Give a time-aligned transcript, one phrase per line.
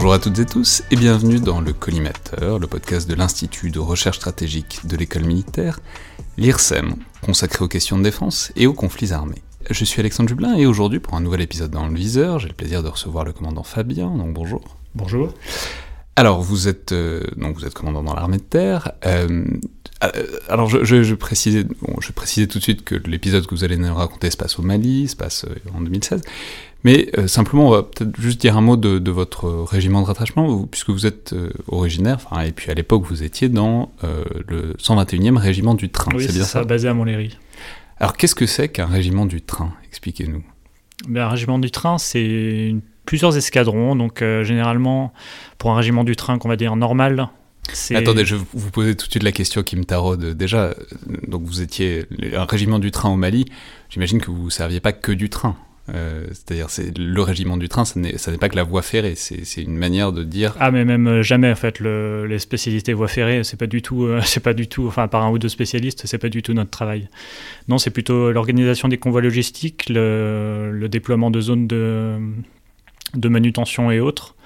[0.00, 3.80] Bonjour à toutes et tous et bienvenue dans le Collimateur, le podcast de l'Institut de
[3.80, 5.78] recherche stratégique de l'école militaire,
[6.38, 9.42] l'IRSEM, consacré aux questions de défense et aux conflits armés.
[9.68, 12.54] Je suis Alexandre Jublin et aujourd'hui pour un nouvel épisode dans le viseur, j'ai le
[12.54, 14.62] plaisir de recevoir le commandant Fabien, donc bonjour.
[14.94, 15.34] Bonjour.
[16.16, 18.92] Alors vous êtes euh, donc vous êtes commandant dans l'armée de terre.
[19.04, 19.44] Euh,
[20.02, 23.54] euh, alors je, je, je précisais bon, je précisais tout de suite que l'épisode que
[23.54, 26.22] vous allez nous raconter se passe au Mali, se passe en 2016.
[26.84, 30.06] Mais euh, simplement, on va peut-être juste dire un mot de, de votre régiment de
[30.06, 34.24] rattachement, vous, puisque vous êtes euh, originaire, et puis à l'époque vous étiez dans euh,
[34.48, 36.12] le 121e régiment du train.
[36.14, 37.36] Oui, c'est bien ça, ça basé à Montlhéry.
[37.98, 39.74] Alors qu'est-ce que c'est qu'un régiment du train?
[39.88, 40.42] Expliquez-nous.
[41.08, 43.96] Ben, un régiment du train, c'est plusieurs escadrons.
[43.96, 45.12] Donc euh, généralement,
[45.58, 47.28] pour un régiment du train qu'on va dire normal,
[47.72, 47.94] c'est...
[47.94, 50.36] Attendez, je vais vous poser tout de suite la question qui me taraude.
[50.36, 50.74] Déjà, euh,
[51.28, 53.44] donc vous étiez un régiment du train au Mali.
[53.90, 55.56] J'imagine que vous ne serviez pas que du train.
[55.94, 59.14] Euh, C'est-à-dire, c'est le régiment du train, ça n'est pas que la voie ferrée.
[59.16, 60.54] C'est une manière de dire.
[60.60, 63.82] Ah mais même euh, jamais en fait le- les spécialités voies ferrées c'est pas du
[63.82, 66.42] tout euh, c'est pas du tout enfin par un ou deux spécialistes c'est pas du
[66.42, 67.08] tout notre travail
[67.68, 72.16] non c'est plutôt l'organisation des convois logistiques le, déploiement de zones de
[73.14, 74.36] de manutention et autres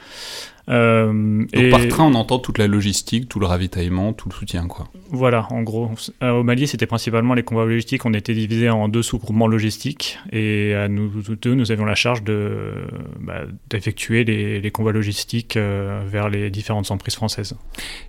[0.70, 4.34] Euh, Donc et par train, on entend toute la logistique, tout le ravitaillement, tout le
[4.34, 4.88] soutien, quoi.
[5.10, 5.90] voilà en gros.
[6.22, 8.06] Euh, au Mali c'était principalement les convois logistiques.
[8.06, 10.18] On était divisé en deux sous-groupements logistiques.
[10.32, 12.72] Et à nous deux nous avions la charge de
[13.20, 17.54] bah, d'effectuer les, les convois logistiques euh, vers les différentes emprises françaises.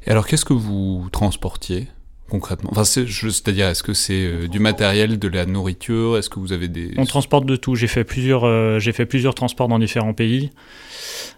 [0.05, 1.87] Et alors, qu'est-ce que vous transportiez?
[2.29, 6.17] Concrètement Enfin, c'est-à-dire, est-ce que c'est euh, du matériel, de la nourriture?
[6.17, 7.75] Est-ce que vous avez des On transporte de tout.
[7.75, 10.51] J'ai fait plusieurs, euh, j'ai fait plusieurs transports dans différents pays.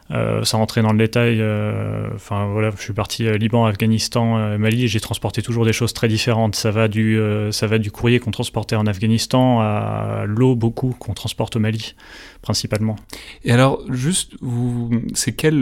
[0.09, 4.85] Euh, sans rentrer dans le détail, euh, enfin voilà, je suis parti Liban, Afghanistan, Mali,
[4.85, 6.55] et j'ai transporté toujours des choses très différentes.
[6.55, 7.19] Ça va du,
[7.51, 11.95] ça va du courrier qu'on transportait en Afghanistan à l'eau beaucoup qu'on transporte au Mali,
[12.41, 12.95] principalement.
[13.43, 15.59] Et alors, juste, vous, c'est quel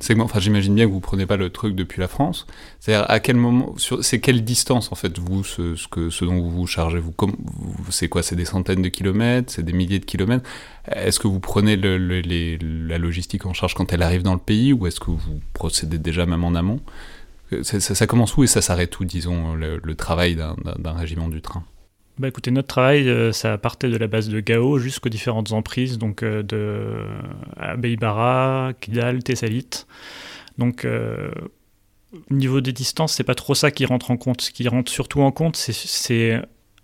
[0.00, 2.46] segment Enfin, j'imagine bien que vous prenez pas le truc depuis la France.
[2.78, 6.38] C'est-à-dire, à quel moment sur, C'est quelle distance en fait vous, ce, que, ce dont
[6.40, 8.22] vous vous chargez Vous, vous c'est quoi?
[8.22, 9.52] C'est des centaines de kilomètres?
[9.52, 10.48] C'est des milliers de kilomètres?
[10.86, 14.86] Est-ce que vous prenez la logistique en charge quand elle arrive dans le pays, ou
[14.86, 16.80] est-ce que vous procédez déjà même en amont?
[17.52, 20.56] Euh, ça, commence où et ça s'arrête où, disons, le, travail d'un-
[21.04, 21.64] régiment du train?
[22.18, 25.96] Bah écoutez, notre travail, euh, ça partait de la base de Gao jusqu'aux différentes emprises,
[25.96, 27.06] donc euh, de
[27.56, 29.86] Abeibara, Kidal, Tessalit.
[30.58, 31.30] Donc euh,
[32.30, 34.40] niveau des distances, c'est pas trop ça qui rentre en compte.
[34.42, 36.40] Ce qui rentre surtout en compte, c'est-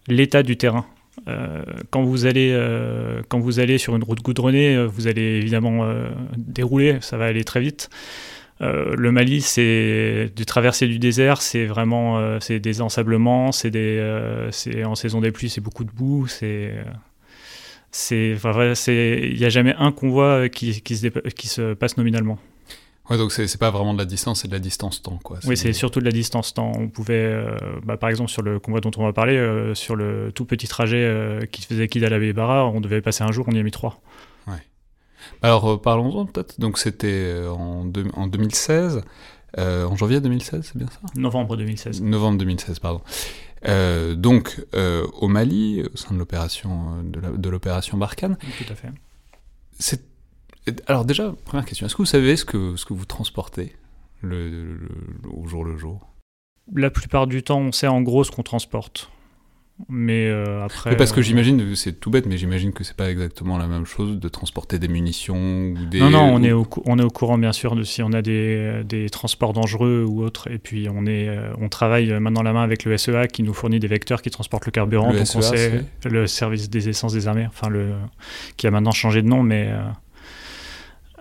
[0.09, 0.87] l'état du terrain.
[1.29, 5.39] Euh, quand vous allez euh, quand vous allez sur une route goudronnée, euh, vous allez
[5.43, 5.87] évidemment
[6.37, 7.91] dérouler, ça va aller très vite.
[8.61, 15.21] Le Mali, c'est du traverser du désert, c'est vraiment c'est des ensablements, c'est en saison
[15.21, 16.75] des pluies, c'est beaucoup de boue, c'est
[18.89, 22.39] il y a jamais un convoi qui se passe nominalement.
[23.11, 25.39] Ouais, donc c'est pas vraiment de la distance, c'est de la distance-temps, quoi.
[25.47, 26.73] Oui, c'est surtout de la distance temps.
[26.77, 29.97] On pouvait, euh, bah, par exemple, sur le convoi dont on va parler, euh, sur
[29.97, 33.47] le tout petit trajet euh, qui faisait Kidal à Bébara, on devait passer un jour,
[33.49, 34.01] on y a mis trois.
[35.43, 36.61] Alors euh, parlons-en peut-être.
[36.61, 39.03] Donc c'était en, en 2016,
[39.59, 41.01] euh, en janvier 2016, c'est bien ça?
[41.17, 42.03] Novembre 2016.
[42.03, 43.03] Novembre 2016, pardon.
[44.15, 44.65] Donc
[45.21, 48.37] au Mali, au sein de l'opération de l'opération Barkhane.
[48.59, 48.89] Tout à fait.
[49.79, 50.03] C'est
[50.87, 51.87] alors déjà première question.
[51.87, 53.75] Est-ce que vous savez ce que ce que vous transportez
[54.23, 56.09] le, le- le- au jour le jour?
[56.75, 59.11] La plupart du temps, on sait en gros ce qu'on transporte.
[59.89, 60.91] Mais euh, après.
[60.91, 63.69] Mais Parce que euh, j'imagine, c'est tout bête, mais j'imagine que c'est pas exactement la
[63.69, 66.01] même chose de transporter des munitions ou des.
[66.01, 68.13] Non, non, on ou- est, au, on est au courant bien sûr de si on
[68.13, 70.51] a des, des transports dangereux ou autres.
[70.51, 73.45] Et puis on, est, euh, on travaille main dans la main avec le SEA qui
[73.45, 75.13] nous fournit des vecteurs qui transportent le carburant.
[75.13, 77.93] Le donc on SEA, sait le service des essences des armées, enfin le,
[78.57, 79.69] qui a maintenant changé de nom, mais.
[79.71, 79.81] euh,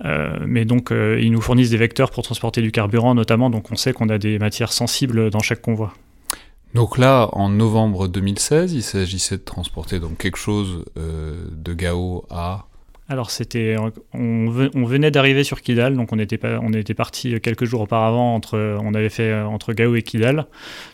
[0.05, 3.49] euh, mais donc, euh, ils nous fournissent des vecteurs pour transporter du carburant, notamment.
[3.49, 5.93] Donc, on sait qu'on a des matières sensibles dans chaque convoi.
[6.73, 12.25] Donc là, en novembre 2016, il s'agissait de transporter donc quelque chose euh, de Gao
[12.29, 12.67] à
[13.09, 13.77] alors c'était,
[14.13, 18.77] on, venait d'arriver sur Kidal, donc on était, on était parti quelques jours auparavant entre,
[18.81, 20.45] on avait fait entre Gao et Kidal,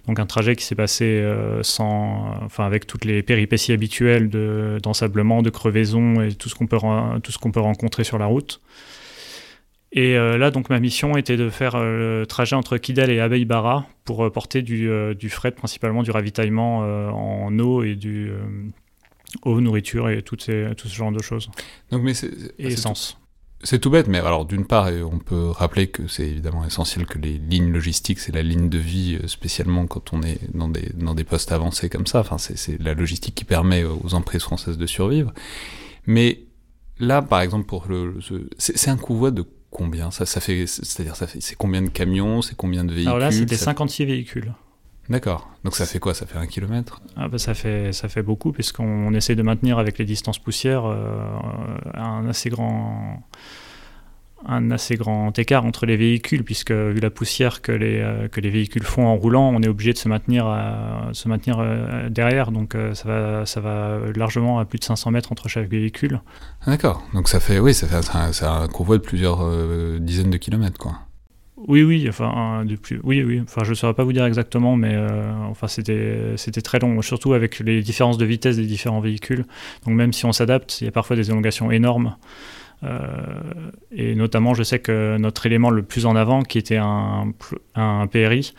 [0.07, 4.77] donc un trajet qui s'est passé euh, sans, enfin avec toutes les péripéties habituelles de
[4.83, 8.61] d'ensablement, de crevaison et tout ce qu'on peut, rencontrer sur la route.
[9.91, 13.19] Et euh, là, donc ma mission était de faire euh, le trajet entre Kidal et
[13.19, 18.31] Abeibara pour porter du, du, fret, principalement du ravitaillement en eau et du
[19.43, 21.49] eau, nourriture et tout, ces, tout ce genre de choses.
[21.91, 22.13] Donc, mais
[22.59, 23.17] et essence.
[23.65, 27.17] C'est tout bête, mais alors d'une part, on peut rappeler que c'est évidemment essentiel que
[27.17, 30.91] les lignes logistiques, c'est la ligne de vie, euh, spécialement quand on est dans des,
[30.95, 32.19] dans des postes avancés comme ça.
[32.19, 35.33] Enfin, c'est la logistique qui permet aux emprises françaises de survivre.
[36.05, 36.41] Mais
[36.99, 38.19] là, par exemple, pour le,
[38.57, 40.11] c'est un convoi de combien?
[40.11, 43.19] Ça, ça fait, c'est-à-dire ça fait, c'est combien de camions, c'est combien de véhicules Alors
[43.19, 44.53] là, c'était 56 véhicules.
[45.09, 45.49] D'accord.
[45.63, 46.13] Donc ça fait quoi?
[46.13, 47.01] Ça fait un kilomètre?
[47.17, 50.85] Ah bah ça, fait, ça fait beaucoup, puisqu'on essaie de maintenir avec les distances poussières
[50.85, 51.25] euh,
[51.93, 53.23] un assez grand
[54.45, 58.41] un assez grand écart entre les véhicules, puisque vu la poussière que les, euh, que
[58.41, 62.09] les véhicules font en roulant, on est obligé de se maintenir, à, se maintenir euh,
[62.09, 66.19] derrière, donc ça, va, ça va largement à plus de 500 mètres entre chaque véhicule.
[66.65, 69.49] Ah, d'accord, donc ça fait, oui, ça fait un, un convoi de plusieurs
[70.01, 70.99] dizaines de kilomètres, quoi.
[71.67, 74.93] Oui, oui, enfin, depuis, oui, oui, enfin, je ne saurais pas vous dire exactement, mais
[74.93, 79.45] euh, enfin, c'était, c'était très long, surtout avec les différences de vitesse des différents véhicules.
[79.85, 82.15] Donc, même si on s'adapte, il y a parfois des élongations énormes.
[82.83, 82.99] Euh,
[83.93, 87.31] et notamment, je sais que notre élément le plus en avant, qui était un,
[87.75, 88.53] un PRI,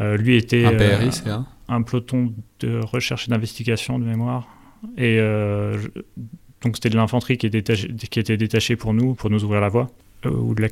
[0.00, 0.66] euh, lui était.
[0.66, 4.48] Un PRI, c'est un Un peloton de recherche et d'investigation de mémoire.
[4.98, 5.18] Et
[6.62, 9.88] donc, c'était de l'infanterie qui, qui était détachée pour nous, pour nous ouvrir la voie,
[10.26, 10.68] ou de la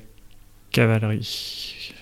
[0.73, 1.93] cavalerie.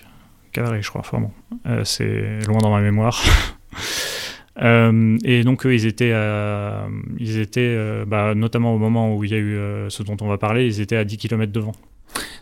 [0.51, 1.01] Cavalerie, je crois.
[1.01, 1.31] Enfin bon,
[1.67, 3.21] euh, c'est loin dans ma mémoire.
[4.61, 6.13] Euh, et donc eux, ils étaient,
[7.17, 9.57] ils étaient euh, bah, notamment au moment où il y a eu
[9.89, 11.71] ce dont on va parler, ils étaient à 10 km devant.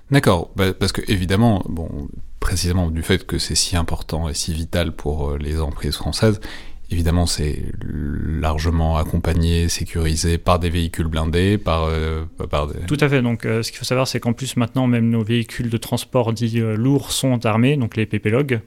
[0.09, 2.09] D'accord, bah, parce que évidemment, bon,
[2.39, 6.41] précisément du fait que c'est si important et si vital pour les emprises françaises,
[6.91, 12.79] Évidemment, c'est largement accompagné, sécurisé par des véhicules blindés, par, euh, par des...
[12.87, 13.21] Tout à fait.
[13.21, 16.33] Donc, euh, ce qu'il faut savoir, c'est qu'en plus, maintenant, même nos véhicules de transport
[16.33, 18.61] dits euh, lourds sont armés, donc les PPLOG,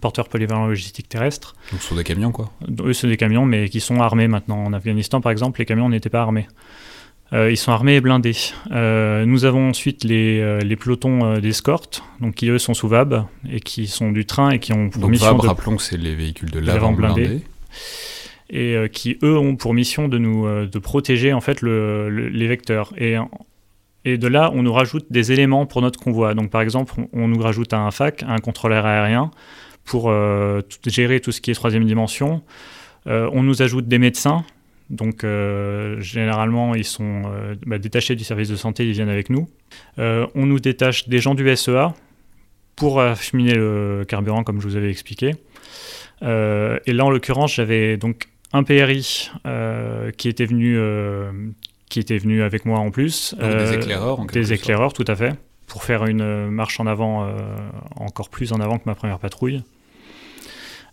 [0.00, 1.54] porteurs polyvalents logistiques terrestres.
[1.70, 4.64] Donc, ce sont des camions, quoi Eux, c'est des camions, mais qui sont armés maintenant.
[4.64, 6.46] En Afghanistan, par exemple, les camions n'étaient pas armés.
[7.32, 8.36] Euh, ils sont armés et blindés.
[8.70, 13.26] Euh, nous avons ensuite les, euh, les pelotons d'escorte, donc qui eux sont sous VAB
[13.50, 16.14] et qui sont du train et qui ont pour mission VAB, rappelons que c'est les
[16.14, 17.42] véhicules de l'avant blindés.
[18.50, 22.94] Et qui eux ont pour mission de nous de protéger en fait le, les vecteurs.
[22.96, 23.16] Et,
[24.06, 26.32] et de là, on nous rajoute des éléments pour notre convoi.
[26.32, 29.30] Donc par exemple, on, nous rajoute un FAC, un contrôleur aérien,
[29.84, 30.10] pour
[30.86, 32.40] gérer tout ce qui est troisième dimension.
[33.04, 34.46] on nous ajoute des médecins
[34.90, 39.28] donc euh, généralement, ils sont euh, bah, détachés du service de santé, ils viennent avec
[39.28, 39.48] nous.
[39.98, 41.92] Euh, on nous détache des gens du SEA
[42.74, 45.34] pour acheminer le carburant, comme je vous avais expliqué.
[46.22, 49.30] et là, en l'occurrence, j'avais donc un PRI
[50.16, 50.78] qui était venu,
[51.90, 53.34] qui était venu avec moi en plus.
[53.38, 55.34] des éclaireurs, en Des éclaireurs, tout à fait,
[55.66, 57.28] pour faire une marche en avant,
[57.96, 59.64] encore plus en avant que ma première patrouille.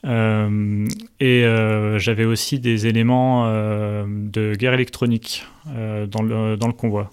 [0.06, 0.88] Euh,
[1.20, 7.10] et euh, j'avais aussi des éléments euh, de guerre électronique dans, le, dans le convoi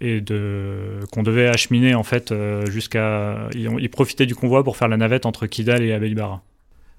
[0.00, 2.32] et de qu'on devait acheminer en fait
[2.70, 6.42] jusqu'à ils, profitaient du convoi pour faire la navette entre Kidal et Abeibara.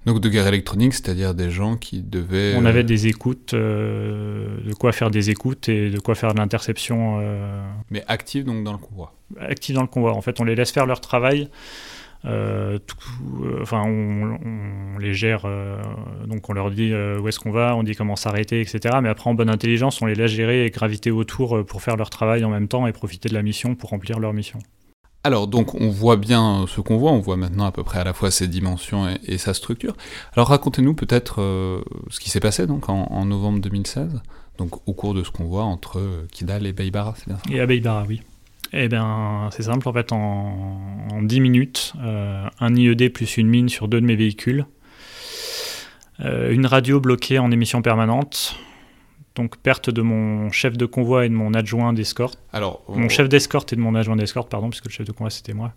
[0.06, 2.54] Donc de guerre électronique, c'est-à-dire des gens qui devaient...
[2.58, 7.20] On avait des écoutes, de quoi faire des écoutes et de quoi faire de l'interception.
[7.90, 10.12] Mais actifs donc dans le convoi Actifs dans le convoi.
[10.12, 11.48] En fait, on les laisse faire leur travail
[12.26, 12.78] euh,
[13.42, 15.80] euh, enfin, on, les gère, euh,
[16.26, 18.96] donc on leur dit où est-ce qu'on va, on dit comment s'arrêter, etc.
[19.02, 22.10] Mais après, en bonne intelligence, on les laisse gérer et graviter autour pour faire leur
[22.10, 24.58] travail en même temps et profiter de la mission pour remplir leur mission.
[25.26, 28.04] Alors donc on voit bien ce qu'on voit, on voit maintenant à peu près à
[28.04, 29.96] la fois ses dimensions et, sa structure.
[30.34, 31.36] Alors racontez-nous peut-être
[32.10, 34.20] ce qui s'est passé donc en, novembre 2016,
[34.58, 37.54] donc au cours de ce qu'on voit entre Kidal et Beibara, c'est bien ça?
[37.54, 38.20] Et à Beibara, oui.
[38.76, 43.68] Eh bien, c'est simple, en fait, en, 10 minutes, euh, un IED plus une mine
[43.68, 44.66] sur deux de mes véhicules,
[46.20, 48.56] euh, une radio bloquée en émission permanente,
[49.36, 52.40] donc perte de mon chef de convoi et de mon adjoint d'escorte.
[52.52, 55.30] Alors, mon chef d'escorte et de mon adjoint d'escorte, pardon, puisque le chef de convoi
[55.30, 55.72] c'était moi.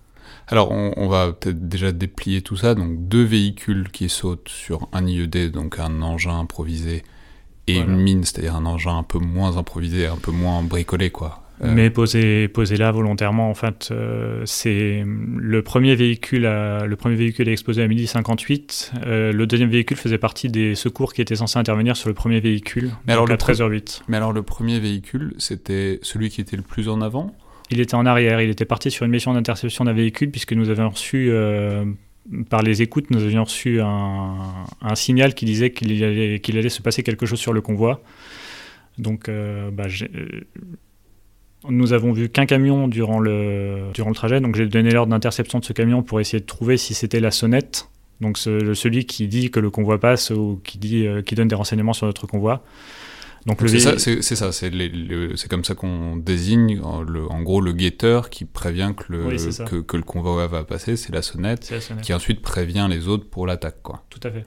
[0.47, 2.75] Alors, on, va peut-être déjà déplier tout ça.
[2.75, 7.03] Donc, deux véhicules qui sautent sur un IED, donc un engin improvisé,
[7.67, 11.46] et une mine, c'est-à-dire un engin un peu moins improvisé, un peu moins bricolé, quoi.
[11.63, 16.95] Euh, Mais posé, posé là volontairement, en fait, euh, c'est le premier véhicule à, le
[16.95, 18.91] premier véhicule est exposé à midi 58.
[19.07, 22.39] Euh, le deuxième véhicule faisait partie des secours qui étaient censés intervenir sur le premier
[22.39, 24.01] véhicule, Mais alors à pre- 13h08.
[24.07, 27.35] Mais alors le premier véhicule, c'était celui qui était le plus en avant?
[27.71, 30.69] Il était en arrière, il était parti sur une mission d'interception d'un véhicule puisque nous
[30.69, 31.85] avions reçu, euh,
[32.51, 34.35] par les écoutes, nous avions reçu un,
[34.81, 38.01] un signal qui disait qu'il allait, qu'il allait se passer quelque chose sur le convoi.
[38.99, 40.09] Donc, euh, bah, j'ai-
[41.69, 45.59] nous avons vu qu'un camion durant le, durant le trajet, donc j'ai donné l'ordre d'interception
[45.59, 47.89] de ce camion pour essayer de trouver si c'était la sonnette.
[48.21, 51.47] Donc ce- celui qui dit que le convoi passe ou qui, dit, euh, qui donne
[51.47, 52.63] des renseignements sur notre convoi.
[53.45, 58.29] Donc le C'est ça, c'est comme ça qu'on désigne en, le- en gros le guetteur
[58.29, 61.71] qui prévient que le, Oui, que, que le convoi va passer, c'est la la sonnette.
[62.01, 63.81] qui ensuite prévient les autres pour l'attaque.
[63.83, 64.03] quoi.
[64.09, 64.45] Tout à fait.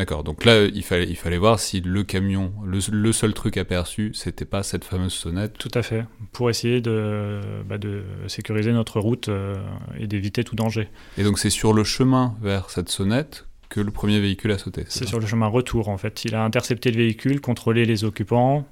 [0.00, 3.58] D'accord, donc là il fallait, il fallait voir si le camion, le, le seul truc
[3.58, 5.58] aperçu, c'était pas cette fameuse sonnette.
[5.58, 9.62] Tout à fait, pour essayer de, bah, de sécuriser notre route euh,
[9.98, 10.88] et d'éviter tout danger.
[11.18, 14.86] Et donc c'est sur le chemin vers cette sonnette que le premier véhicule a sauté.
[14.88, 16.24] C'est sur le chemin retour en fait.
[16.24, 18.66] Il a intercepté le véhicule, contrôlé les occupants,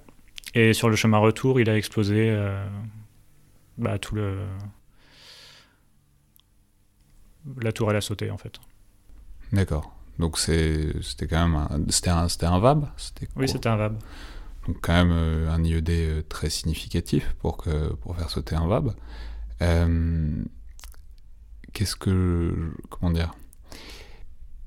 [0.55, 2.67] et sur le chemin retour, il a explosé euh,
[3.77, 4.39] bah, tout le.
[7.61, 8.59] La tour, elle a sauté en fait.
[9.53, 9.95] D'accord.
[10.19, 12.87] Donc c'était quand même un, c'était un, c'était un VAB
[13.37, 13.99] Oui, c'était un VAB.
[14.67, 18.67] Donc quand même euh, un IED euh, très significatif pour, que, pour faire sauter un
[18.67, 18.95] VAB.
[19.63, 20.31] Euh,
[21.73, 22.73] Qu'est-ce que...
[22.91, 23.33] Comment dire?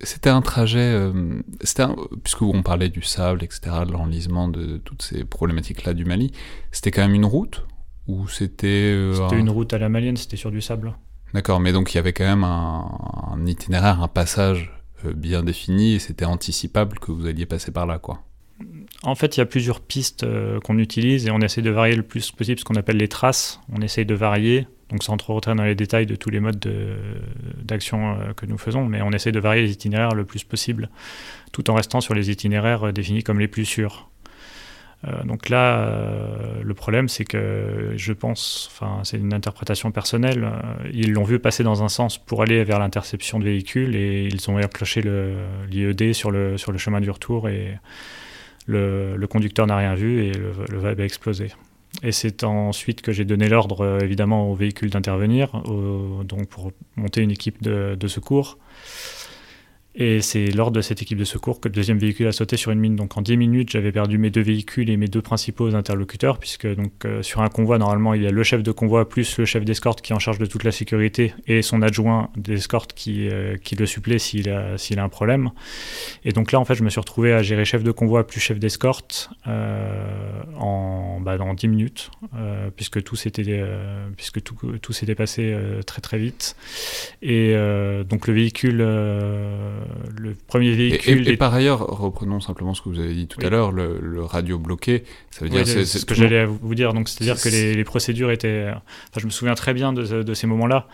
[0.02, 0.80] C'était un trajet...
[0.80, 1.84] euh, c'était
[2.24, 6.32] puisque on parlait du sable, etc., de l'enlisement, de toutes ces problématiques-là du Mali,
[6.72, 7.66] c'était quand même une route
[8.08, 8.68] Ou c'était...
[8.68, 10.94] euh, C'était un- une route à la malienne, c'était sur du sable.
[11.34, 12.90] D'accord, mais donc il y avait quand même un,
[13.32, 14.72] un itinéraire, un passage
[15.10, 18.24] bien défini, et c'était anticipable que vous alliez passer par là, quoi.
[19.04, 21.96] En fait, il y a plusieurs pistes euh, qu'on utilise et on essaie de varier
[21.96, 23.60] le plus possible ce qu'on appelle les traces.
[23.72, 26.60] On essaye de varier, donc sans trop rentrer dans les détails de tous les modes
[26.60, 26.96] de-
[27.64, 30.90] d'action euh, que nous faisons, mais on essaie de varier les itinéraires le plus possible,
[31.52, 34.12] tout en restant sur les itinéraires euh, définis comme les plus sûrs.
[35.08, 40.44] Euh, donc là, euh, le problème, c'est que je pense, enfin, c'est une interprétation personnelle,
[40.44, 44.28] euh, ils l'ont vu passer dans un sens pour aller vers l'interception de véhicules et
[44.28, 44.60] ils ont
[45.02, 45.36] le-
[45.70, 47.78] l'IED sur le, sur le chemin du retour et
[48.68, 51.48] le, conducteur n'a rien vu et le, le VAB a explosé.
[52.04, 55.62] Et c'est ensuite que j'ai donné l'ordre, évidemment, au véhicule d'intervenir,
[56.24, 58.58] donc pour monter une équipe de secours.
[59.94, 62.72] Et c'est lors de cette équipe de secours que le deuxième véhicule a sauté sur
[62.72, 62.96] une mine.
[62.96, 66.66] Donc en 10 minutes, j'avais perdu mes deux véhicules et mes deux principaux interlocuteurs, puisque
[66.76, 69.46] donc euh, sur un convoi, normalement, il y a le chef de convoi plus le
[69.46, 73.28] chef d'escorte qui est en charge de toute la sécurité et son adjoint d'escorte qui,
[73.28, 75.50] euh, qui le supplée s'il a, s'il a un problème.
[76.24, 78.40] Et donc là, en fait, je me suis retrouvé à gérer chef de convoi plus
[78.40, 82.12] chef d'escorte euh, en, bah, dans 10 minutes,
[82.78, 83.42] puisque tout s'était
[84.16, 85.54] puisque tout, tout s'était passé
[85.86, 86.56] très très vite.
[87.22, 87.54] Et
[88.08, 88.82] donc le véhicule,
[90.18, 91.28] le premier véhicule.
[91.28, 93.46] et- par ailleurs, reprenons simplement ce que vous avez dit tout Oui.
[93.46, 95.68] à l'heure, le, le radio bloqué, ça veut Oui, dire...
[95.68, 96.94] c'est ce que j'allais vous dire.
[96.94, 98.68] Donc, c'est-à-dire que les, les procédures étaient.
[98.70, 100.88] Enfin, je me souviens très bien de, de ces moments-là.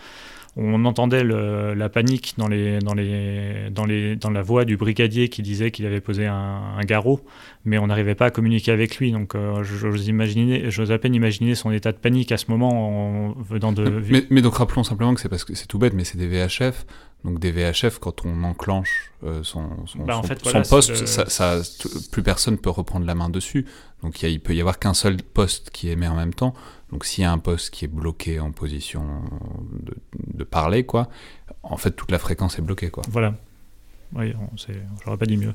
[0.60, 4.76] On entendait le- la panique dans, les, dans, les, dans, les, dans la voix du
[4.76, 6.34] brigadier qui disait qu'il avait posé un,
[6.78, 7.22] un garrot,
[7.64, 9.12] mais on n'arrivait pas à communiquer avec lui.
[9.12, 13.30] Donc, euh, j'ose imaginer, j'ose à peine imaginer son état de panique à ce moment
[13.30, 14.02] en venant de.
[14.10, 16.28] Mais, mais donc rappelons simplement que c'est parce que c'est tout bête, mais c'est des
[16.28, 16.86] VHF.
[17.24, 20.64] Donc des VHF, quand on enclenche euh, son, son, Bah, en son- fait, son voilà,
[20.64, 23.66] c'est poste, le- ça, ça- t- plus personne peut reprendre la main dessus.
[24.04, 26.54] Donc il peut y avoir qu'un seul poste qui émet en même temps.
[26.92, 29.04] Donc s'il y a un poste qui est bloqué en position
[29.84, 29.96] de,
[30.34, 31.10] de parler, quoi,
[31.64, 33.04] en fait toute la fréquence est bloquée, quoi.
[33.10, 33.34] Voilà.
[34.16, 34.34] Oui,
[35.04, 35.54] j'aurais pas dit mieux.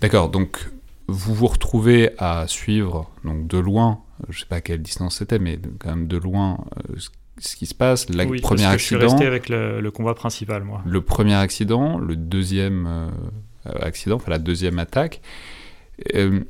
[0.00, 0.68] D'accord, donc
[1.08, 5.38] vous vous retrouvez à suivre donc de loin, je sais pas à quelle distance c'était,
[5.38, 6.58] mais quand même de loin
[6.90, 6.96] euh,
[7.38, 8.08] ce, qui se passe.
[8.10, 10.82] Le oui, premier parce que je suis accident, resté avec le, le convoi principal, moi.
[10.84, 15.20] le premier accident, le deuxième euh, accident, enfin la deuxième attaque.
[16.14, 16.40] Euh,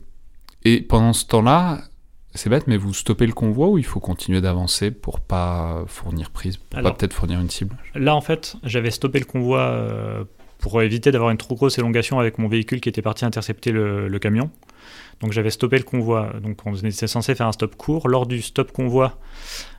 [0.64, 1.82] et pendant ce temps-là,
[2.34, 6.30] c'est bête, mais vous stoppez le convoi ou il faut continuer d'avancer pour pas fournir
[6.30, 7.76] prise, pour Alors- pas peut-être fournir une cible?
[7.94, 10.24] Là, en fait, j'avais stoppé le convoi euh,
[10.58, 14.08] pour éviter d'avoir une trop grosse élongation avec mon véhicule qui était parti intercepter le,
[14.08, 14.50] le camion.
[15.20, 16.32] Donc j'avais stoppé le convoi.
[16.42, 18.08] Donc on était censé faire un stop court.
[18.08, 19.18] Lors du stop convoi,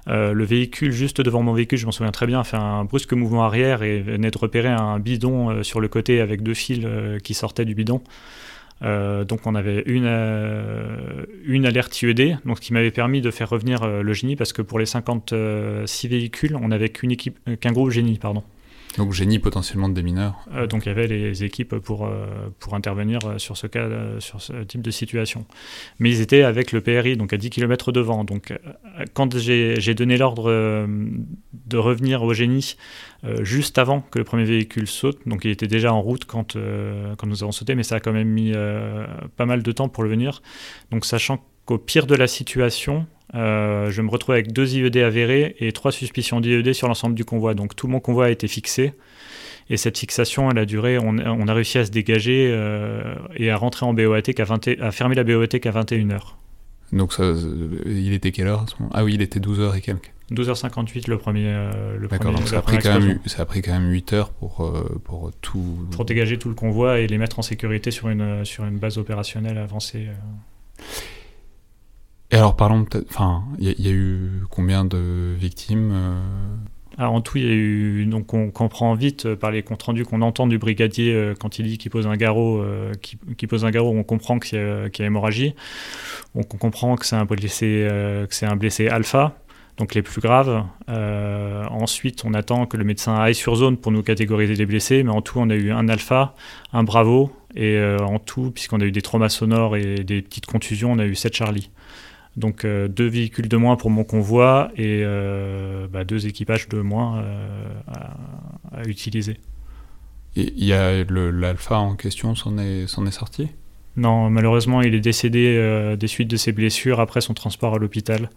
[0.08, 2.86] euh, le véhicule juste devant mon véhicule, je m'en souviens très bien, a fait un
[2.86, 6.54] brusque mouvement arrière et venait de repérer un bidon euh, sur le côté avec deux
[6.54, 6.86] fils
[7.24, 8.02] qui sortaient du bidon.
[8.84, 13.50] Euh, donc on avait une, euh, une alerte IED, donc qui m'avait permis de faire
[13.50, 17.72] revenir euh, le génie parce que pour les 56 véhicules, on n'avait qu'une équipe, qu'un
[17.72, 18.44] groupe génie, pardon.
[18.98, 20.36] Donc génie potentiellement de démineurs.
[20.54, 22.28] Euh, donc il y avait les équipes pour, euh,
[22.60, 23.88] pour intervenir sur ce cas,
[24.20, 25.46] sur ce type de situation.
[26.00, 28.24] Mais ils étaient avec le PRI, donc à 10 km devant.
[28.24, 28.54] Donc
[29.14, 30.88] quand j'ai donné l'ordre
[31.66, 32.76] de revenir au génie
[33.42, 36.56] juste avant que le premier véhicule saute, donc il était déjà en route quand,
[37.18, 38.54] quand nous avons sauté, mais ça a quand même mis
[39.38, 40.42] pas mal de temps pour le venir.
[40.92, 45.56] Donc sachant qu'au pire de la situation, euh, je me retrouve avec deux IED avérés
[45.60, 47.54] et trois suspicions d'IED sur l'ensemble du convoi.
[47.54, 48.94] Donc tout mon convoi a été fixé.
[49.70, 53.56] Et cette fixation, elle a duré, on, a réussi à se dégager euh, et à
[53.56, 56.20] rentrer en BOAT, à, fermer la BOAT qu'à 21h.
[56.92, 57.32] Donc ça,
[57.86, 60.12] il était quelle heure à Ah oui, il était 12h et quelques.
[60.32, 61.46] 12h58 le premier.
[61.48, 64.14] Euh, le D'accord, donc ça a, pris quand même, ça a pris quand même 8
[64.14, 64.70] heures pour,
[65.06, 65.88] pour tout.
[65.92, 68.98] Pour dégager tout le convoi et les mettre en sécurité sur une, sur une base
[68.98, 70.08] opérationnelle avancée.
[72.34, 76.20] Et alors parlons peut-être, enfin, il y, a eu combien de victimes euh?
[76.98, 79.84] Alors en tout, il y a eu, donc on comprend vite euh, par les comptes
[79.84, 82.66] rendus qu'on entend du brigadier euh, quand il dit qu'il pose un garrot,
[83.04, 85.54] qui, pose un garrot, on comprend qu'il y, a hémorragie,
[86.34, 87.88] on, comprend que c'est un blessé,
[88.28, 89.36] que c'est un blessé alpha,
[89.78, 90.64] donc les plus graves.
[90.88, 95.12] ensuite, on attend que le médecin aille sur zone pour nous catégoriser les blessés, mais
[95.12, 96.34] en tout, on a eu un alpha,
[96.74, 100.92] un bravo, et en tout, puisqu'on a eu des traumas sonores et des petites contusions,
[100.94, 101.70] on a eu 7 Charlie.
[102.36, 106.82] Donc euh, deux véhicules de moins pour mon convoi et euh, bah, deux équipages de
[106.82, 107.68] moins euh,
[108.72, 109.38] à, utiliser.
[110.36, 113.50] Et il y a l'alpha en question s'en est, est sorti?
[113.96, 118.32] Non, malheureusement, il est décédé des suites de ses blessures après son transport à l'hôpital.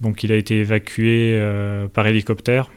[0.00, 1.38] Donc il a été évacué
[1.92, 2.70] par hélicoptère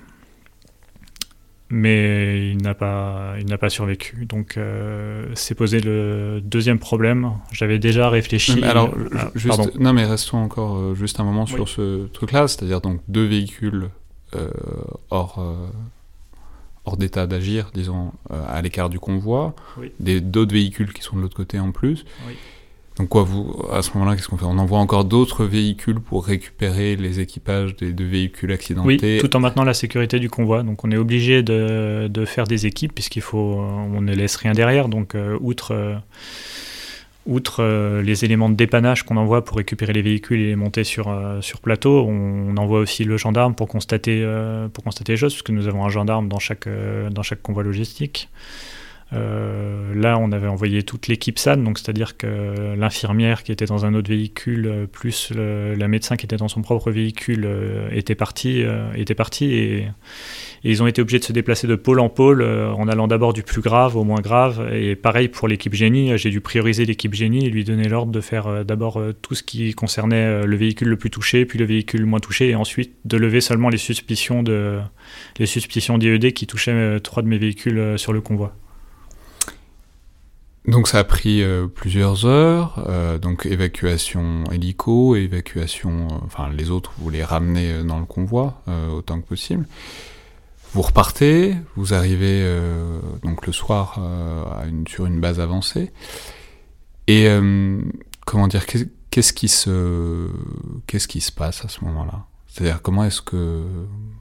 [1.69, 4.25] mais il n'a pas, il n'a pas survécu.
[4.25, 7.33] Donc, euh, c'est posé le deuxième problème.
[7.51, 8.63] J'avais déjà réfléchi.
[8.63, 8.93] alors,
[9.33, 13.25] juste, non, mais restons encore euh, juste un moment sur ce truc-là, c'est-à-dire donc deux
[13.25, 13.89] véhicules
[14.35, 14.49] euh,
[15.09, 15.43] hors,
[16.85, 19.55] hors d'état d'agir, disons, à l'écart du convoi,
[19.99, 22.05] des d'autres véhicules qui sont de l'autre côté en plus.
[22.27, 22.35] Oui.
[22.97, 23.13] Donc
[23.73, 24.45] à ce moment-là, qu'est-ce qu'on fait?
[24.45, 29.39] On envoie encore d'autres véhicules pour récupérer les équipages des deux véhicules accidentés tout en
[29.39, 30.63] maintenant la sécurité du convoi.
[30.63, 34.87] Donc on est obligé de, faire des équipes puisqu'il faut, on ne laisse rien derrière.
[34.87, 35.95] Donc euh, outre, euh,
[37.59, 41.13] euh, les éléments de dépannage qu'on envoie pour récupérer les véhicules et les monter sur,
[41.41, 44.25] sur plateau, on, envoie aussi le gendarme pour constater,
[44.71, 46.69] pour constater les choses, puisque nous avons un gendarme dans chaque,
[47.11, 48.29] dans chaque convoi logistique.
[49.13, 53.93] Euh, là, on avait envoyé toute l'équipe SAN, c'est-à-dire que l'infirmière qui était dans un
[53.93, 58.63] autre véhicule, euh, plus la médecin qui était dans son propre véhicule, euh, était parti,
[58.95, 59.87] était parti et,
[60.63, 63.43] ils ont été obligés de se déplacer de pôle en pôle en allant d'abord du
[63.43, 64.67] plus grave au moins grave.
[64.73, 68.19] Et pareil pour l'équipe génie, j'ai dû prioriser l'équipe génie et lui donner l'ordre de
[68.19, 72.07] faire d'abord tout ce qui concernait le véhicule le plus touché, puis le véhicule le
[72.07, 74.79] moins touché, et ensuite de lever seulement les suspicions de
[75.37, 78.55] les suspicions d'IED qui touchaient trois de mes véhicules sur le convoi.
[80.67, 86.71] Donc ça a pris euh, plusieurs heures, euh, donc évacuation hélico, évacuation, euh, enfin les
[86.71, 89.67] autres vous les ramenez dans le convoi autant que possible.
[90.73, 92.45] Vous repartez, vous arrivez
[93.23, 93.97] donc le soir
[94.89, 95.93] sur une base avancée.
[97.07, 97.29] Et
[98.25, 98.65] comment dire,
[99.09, 100.27] qu'est-ce qui se,
[100.85, 102.25] qu'est-ce qui se passe à ce moment-là?
[102.47, 103.63] C'est-à-dire comment est-ce que,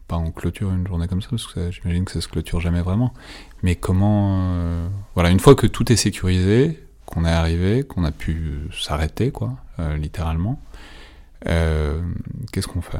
[0.08, 2.82] pas on clôture une journée comme ça, parce que j'imagine que ça se clôture jamais
[2.82, 3.14] vraiment,
[3.62, 8.12] mais comment, euh, voilà, une fois que tout est sécurisé, qu'on est arrivé, qu'on a
[8.12, 10.60] pu s'arrêter, quoi, euh, littéralement,
[11.46, 12.02] euh,
[12.52, 12.98] qu'est-ce qu'on fait?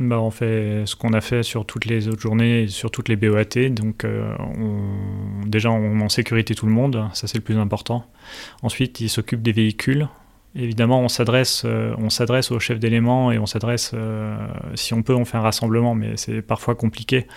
[0.00, 3.16] Bah, on fait ce qu'on a fait sur toutes les autres journées, sur toutes les
[3.16, 3.68] BOAT.
[3.70, 8.06] Donc, on, déjà, on met en sécurité tout le monde, ça c'est le plus important.
[8.62, 10.08] Ensuite, ils s'occupent des véhicules.
[10.56, 14.36] Évidemment, on s'adresse, euh, on s'adresse au chef d'élément et on s'adresse, euh,
[14.74, 17.28] si on peut, on fait un rassemblement, mais c'est parfois compliqué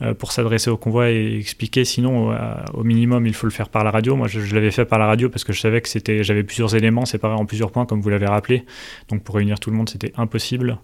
[0.00, 1.84] euh, pour s'adresser au convoi et expliquer.
[1.84, 2.34] Sinon,
[2.72, 4.16] au minimum, il faut le faire par la radio.
[4.16, 6.74] Moi, je, l'avais fait par la radio parce que je savais que c'était, j'avais plusieurs
[6.74, 8.64] éléments séparés en plusieurs points, comme vous l'avez rappelé.
[9.10, 10.78] Donc, pour réunir tout le monde, c'était impossible.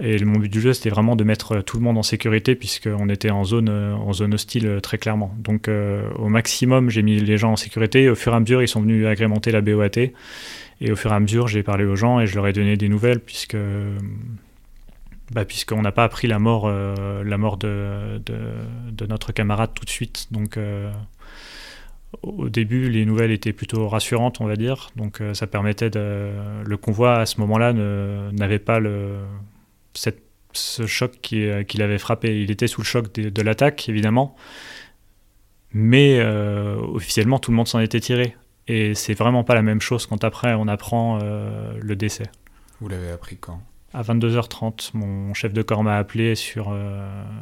[0.00, 3.08] Et mon but du jeu, c'était vraiment de mettre tout le monde en sécurité, puisqu'on
[3.08, 5.34] était en zone, en zone hostile très clairement.
[5.38, 8.08] Donc, au maximum, j'ai mis les gens en sécurité.
[8.08, 10.12] Au fur et à mesure, ils sont venus agrémenter la BOAT.
[10.80, 12.76] Et au fur et à mesure, j'ai parlé aux gens et je leur ai donné
[12.76, 13.56] des nouvelles, puisque
[15.32, 19.84] bah, puisqu'on n'a pas appris la mort, euh, la mort de, de, notre camarade tout
[19.84, 20.28] de suite.
[20.30, 20.90] Donc, euh,
[22.22, 24.90] au début, les nouvelles étaient plutôt rassurantes, on va dire.
[24.96, 26.30] Donc, euh, ça permettait de.
[26.64, 27.72] Le convoi, à ce moment-là,
[28.32, 29.18] n'avait pas le,
[30.52, 32.40] ce choc qui, qui l'avait frappé.
[32.40, 34.34] Il était sous le choc de, de l'attaque, évidemment.
[35.72, 38.34] Mais officiellement, tout le monde s'en était tiré.
[38.68, 42.30] Et c'est vraiment pas la même chose quand après on apprend euh, le décès.
[42.80, 43.60] Vous l'avez appris quand?
[43.94, 46.76] À 22h30, mon chef de corps m'a appelé, sur,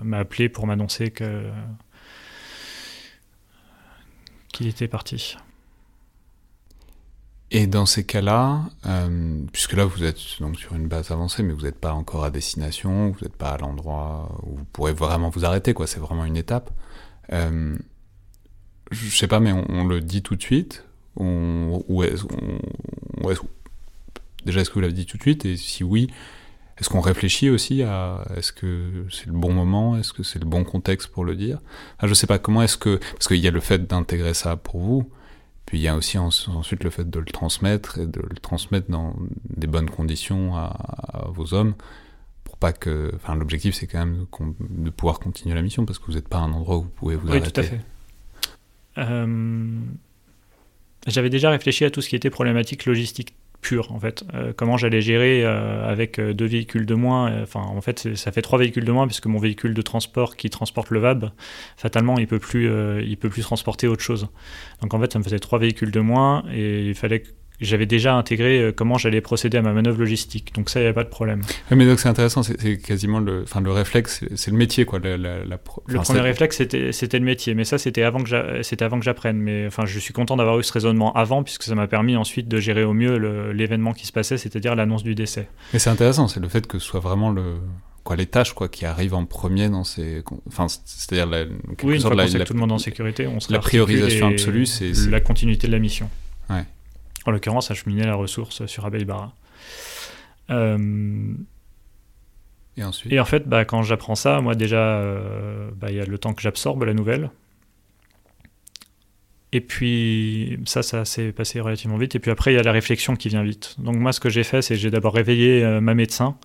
[0.04, 1.42] m'a appelé pour m'annoncer que,
[4.52, 5.36] qu'il était parti.
[7.50, 11.52] Et dans ces cas-là, euh, puisque là vous êtes donc sur une base avancée, mais
[11.52, 15.28] vous n'êtes pas encore à destination, vous n'êtes pas à l'endroit où vous pourrez vraiment
[15.28, 15.86] vous arrêter, quoi.
[15.86, 16.70] C'est vraiment une étape.
[17.32, 17.76] Euh,
[18.90, 20.85] je sais pas, mais on, le dit tout de suite?
[21.16, 22.14] Ou est,
[24.46, 25.44] Déjà, est-ce que vous l'avez dit tout de suite?
[25.44, 26.08] Et si oui,
[26.78, 29.96] est-ce qu'on réfléchit aussi à est-ce que c'est le bon moment?
[29.96, 31.58] Est-ce que c'est le bon contexte pour le dire?
[32.02, 34.80] Je sais pas comment est-ce que parce qu'il y a le fait d'intégrer ça pour
[34.80, 35.10] vous,
[35.64, 38.90] puis il y a aussi ensuite le fait de le transmettre et de le transmettre
[38.90, 39.16] dans
[39.48, 41.74] des bonnes conditions à, vos hommes
[42.44, 43.10] pour pas que.
[43.16, 44.26] Enfin, l'objectif c'est quand même
[44.60, 46.88] de, pouvoir continuer la mission parce que vous n'êtes pas à un endroit où vous
[46.90, 47.46] pouvez vous arrêter.
[47.46, 47.80] Oui, tout à fait.
[48.98, 49.80] Euh,
[51.06, 54.24] j'avais déjà réfléchi à tout ce qui était problématique logistique pure en fait.
[54.34, 57.42] Euh, comment j'allais gérer euh, avec euh, deux véhicules de moins.
[57.42, 60.50] Enfin, en fait, ça fait trois véhicules de moins puisque mon véhicule de transport qui
[60.50, 61.30] transporte le VAB,
[61.76, 62.70] fatalement, il peut plus,
[63.04, 64.28] il peut plus transporter autre chose.
[64.82, 67.22] Donc en fait, ça me faisait trois véhicules de moins et il fallait
[67.60, 70.54] j'avais déjà intégré euh, comment j'allais procéder à ma manœuvre logistique.
[70.54, 71.42] Donc ça, il n'y avait pas de problème.
[71.70, 74.84] mais donc c'est intéressant, c'est quasiment le, enfin, le réflexe, c'est le métier.
[74.84, 75.56] Quoi, la, le
[75.98, 77.54] premier réflexe, c'était le métier.
[77.54, 78.28] Mais ça, c'était avant que
[79.04, 79.38] j'apprenne.
[79.38, 82.48] Mais enfin, je suis content d'avoir eu ce raisonnement avant, puisque ça m'a permis ensuite
[82.48, 83.16] de gérer au mieux
[83.52, 85.48] l'événement qui se passait, c'est-à-dire l'annonce du décès.
[85.72, 87.54] Mais c'est intéressant, c'est le fait que ce soit vraiment le,
[88.04, 90.22] quoi, les tâches quoi, qui arrivent en premier dans ces.
[90.46, 91.44] Enfin, c'est-à-dire la,
[91.82, 94.92] oui, une fois la, tout le monde en sécurité, on se La priorisation absolue, c'est.
[95.10, 96.10] La continuité de la mission.
[96.50, 96.64] Ouais
[97.26, 99.34] en l'occurrence acheminer la ressource sur Abeilbara.
[100.50, 101.34] Euh,
[102.76, 106.00] et ensuite Et en fait, bah, quand j'apprends ça, moi déjà, euh, bah, il y
[106.00, 107.30] a le temps que j'absorbe la nouvelle.
[109.52, 112.14] Et puis ça, ça s'est passé relativement vite.
[112.14, 113.76] Et puis après, il y a la réflexion qui vient vite.
[113.78, 116.36] Donc moi, ce que j'ai fait, c'est que j'ai d'abord réveillé euh, ma médecin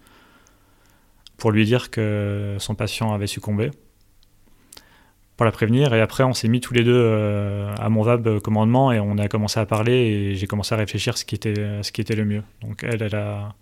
[1.38, 3.72] pour lui dire que son patient avait succombé
[5.42, 5.96] pour la prévenir.
[5.96, 9.18] Et après, on s'est mis tous les deux euh, à mon VAB commandement et on
[9.18, 12.14] a commencé à parler et j'ai commencé à réfléchir ce qui était, ce qui était
[12.14, 12.44] le mieux.
[12.62, 13.56] Donc elle, elle a...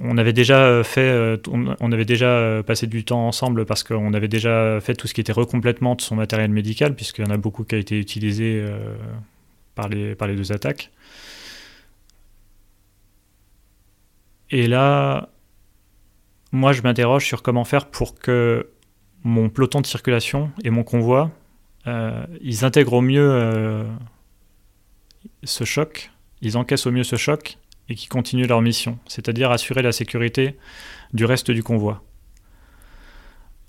[0.00, 4.28] On avait déjà fait, euh, on avait déjà passé du temps ensemble parce qu'on avait
[4.28, 7.36] déjà fait tout ce qui était recomplètement de son matériel médical, puisqu'il y en a
[7.36, 8.94] beaucoup qui a été utilisé euh,
[9.74, 10.92] par, les, par les deux attaques.
[14.52, 15.28] Et là,
[16.52, 18.68] moi, je m'interroge sur comment faire pour que
[19.24, 21.30] mon peloton de circulation et mon convoi,
[21.86, 23.84] euh, ils intègrent au mieux euh,
[25.44, 29.82] ce choc, ils encaissent au mieux ce choc et qui continuent leur mission, c'est-à-dire assurer
[29.82, 30.56] la sécurité
[31.12, 32.02] du reste du convoi.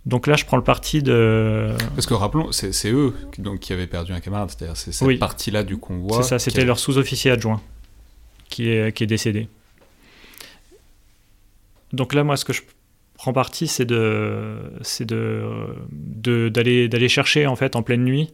[0.06, 1.76] Donc là, je prends le parti de.
[1.96, 5.64] Parce que rappelons, c'est eux donc, qui avaient perdu un camarade, c'est-à-dire c'est cette partie-là
[5.64, 6.24] du convoi.
[6.24, 7.62] C'est ça, c'était leur sous-officier adjoint
[8.50, 9.48] qui est, qui est décédé.
[11.94, 12.62] Donc là, moi, ce que je
[13.22, 14.82] prend parti, c'est de,
[16.50, 18.34] d'aller chercher en fait en pleine nuit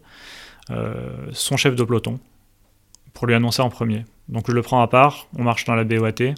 [0.69, 0.93] euh,
[1.33, 2.21] son chef de peloton
[3.13, 4.05] pour lui annoncer en premier.
[4.29, 6.35] Donc je le prends à part, on marche dans la BOAT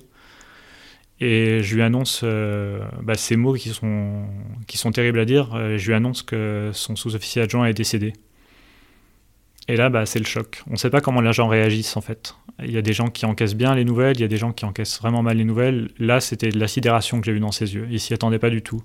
[1.20, 4.26] et je lui annonce euh, bah, ces mots qui sont,
[4.66, 5.54] qui sont terribles à dire.
[5.54, 8.14] Euh, je lui annonce que son sous-officier adjoint est décédé.
[9.70, 10.64] Et là, bah, c'est le choc.
[10.68, 12.36] On ne sait pas comment les gens réagissent en fait.
[12.64, 14.52] Il y a des gens qui encaissent bien les nouvelles, il y a des gens
[14.52, 15.92] qui encaissent vraiment mal les nouvelles.
[16.00, 17.88] Là, c'était de la sidération que j'ai vue dans ses yeux.
[17.92, 18.82] Il s'y attendait pas du tout.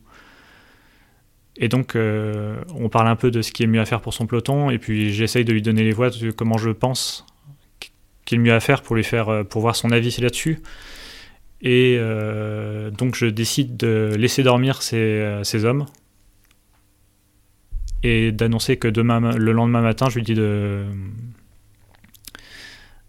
[1.57, 4.13] Et donc, euh, on parle un peu de ce qui est mieux à faire pour
[4.13, 7.25] son peloton, et puis j'essaye de lui donner les voies de comment je pense
[8.27, 10.61] qu'il est mieux à faire pour lui faire, euh, pour voir son avis là-dessus.
[11.63, 15.87] Et euh, donc, je décide de laisser dormir ces hommes,
[18.05, 20.85] et d'annoncer que demain, le lendemain matin, je lui dis de,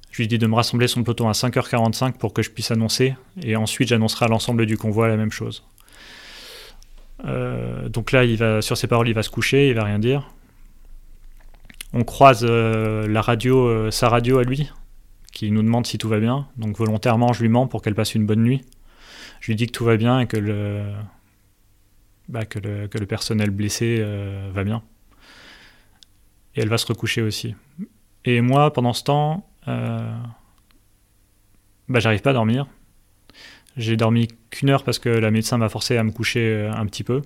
[0.10, 3.14] je lui dis de me rassembler son peloton à 5h45 pour que je puisse annoncer,
[3.44, 5.66] et ensuite j'annoncerai à l'ensemble du convoi la même chose.
[7.26, 10.00] Euh, donc là, il va, sur ses paroles, il va se coucher, il va rien
[10.00, 10.32] dire.
[11.92, 14.70] On croise euh, la radio, euh, sa radio à lui,
[15.34, 16.48] qui nous demande si tout va bien.
[16.56, 18.62] Donc volontairement, je lui mens pour qu'elle passe une bonne nuit.
[19.42, 20.86] Je lui dis que tout va bien et que le,
[22.28, 24.82] bah, que, le, que, le, personnel blessé euh, va bien.
[26.56, 27.56] Et elle va se recoucher aussi.
[28.24, 30.12] Et moi, pendant ce temps, euh,
[31.88, 32.68] bah, j'arrive pas à dormir.
[33.78, 36.86] J'ai dormi qu'une heure parce que la médecin m'a forcé à me coucher euh, un
[36.86, 37.22] petit peu.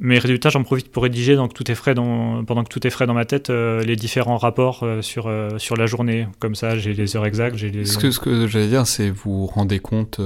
[0.00, 2.90] Mais résultat, j'en profite pour rédiger donc tout est frais dans, pendant que tout est
[2.90, 6.28] frais dans ma tête les différents rapports sur, sur la journée.
[6.38, 7.56] Comme ça, j'ai les heures exactes.
[7.56, 10.20] Ce que, que j'allais dire, c'est vous rendez compte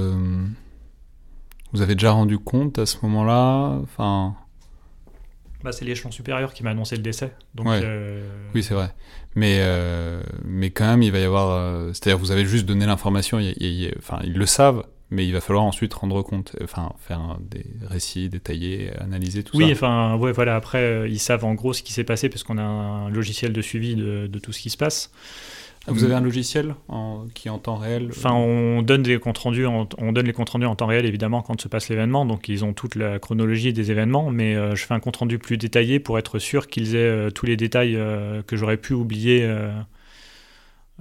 [1.73, 4.35] vous avez déjà rendu compte à ce moment-là enfin...
[5.63, 7.31] Bah, c'est l'échelon supérieur qui m'a annoncé le décès.
[7.55, 8.21] Donc, euh,
[8.53, 8.93] Oui, c'est vrai.
[9.35, 11.51] Mais, euh, mais quand même, il va y avoir.
[11.51, 13.39] Euh, c'est-à-dire, vous avez juste donné l'information,
[13.97, 18.27] enfin, ils le savent, mais il va falloir ensuite rendre compte, enfin faire des récits
[18.27, 19.67] détaillés, analyser tout oui, ça.
[19.67, 20.57] Oui, enfin, ouais, voilà.
[20.57, 23.61] Après, ils savent en gros ce qui s'est passé parce qu'on a un logiciel de
[23.61, 25.11] suivi de, de, tout ce qui se passe.
[25.87, 29.37] Vous avez un logiciel en, qui est en temps réel Enfin, on donne des comptes
[29.39, 32.25] rendus, en, on donne les comptes rendus en temps réel évidemment quand se passe l'événement,
[32.25, 35.39] donc ils ont toute la chronologie des événements, mais euh, je fais un compte rendu
[35.39, 38.93] plus détaillé pour être sûr qu'ils aient euh, tous les détails euh, que j'aurais pu
[38.93, 39.71] oublier euh,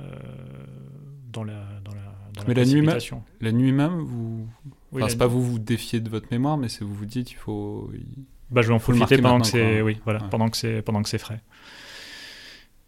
[0.01, 0.03] euh,
[1.33, 1.53] dans la
[1.85, 2.01] dans la,
[2.35, 2.99] dans mais la, la nuit, même,
[3.41, 4.49] la nuit même, vous,
[4.95, 7.37] enfin, c'est pas vous vous défiez de votre mémoire, mais c'est vous vous dites il
[7.37, 7.91] faut.
[8.51, 10.29] Bah, je vais en profiter pendant que c'est oui, voilà, Ouais.
[10.31, 11.41] pendant que c'est pendant que c'est frais.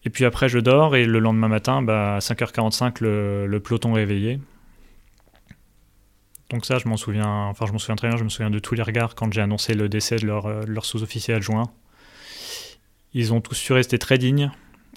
[0.04, 4.40] Et puis après, je dors et le lendemain matin, bah, à 5h45, le, peloton réveillé.
[6.50, 8.58] Donc ça, je m'en souviens, enfin je m'en souviens très bien, je me souviens de
[8.58, 11.72] tous les regards quand j'ai annoncé le décès de leur, euh, sous-officier adjoint.
[13.14, 14.50] Ils ont tous su rester très dignes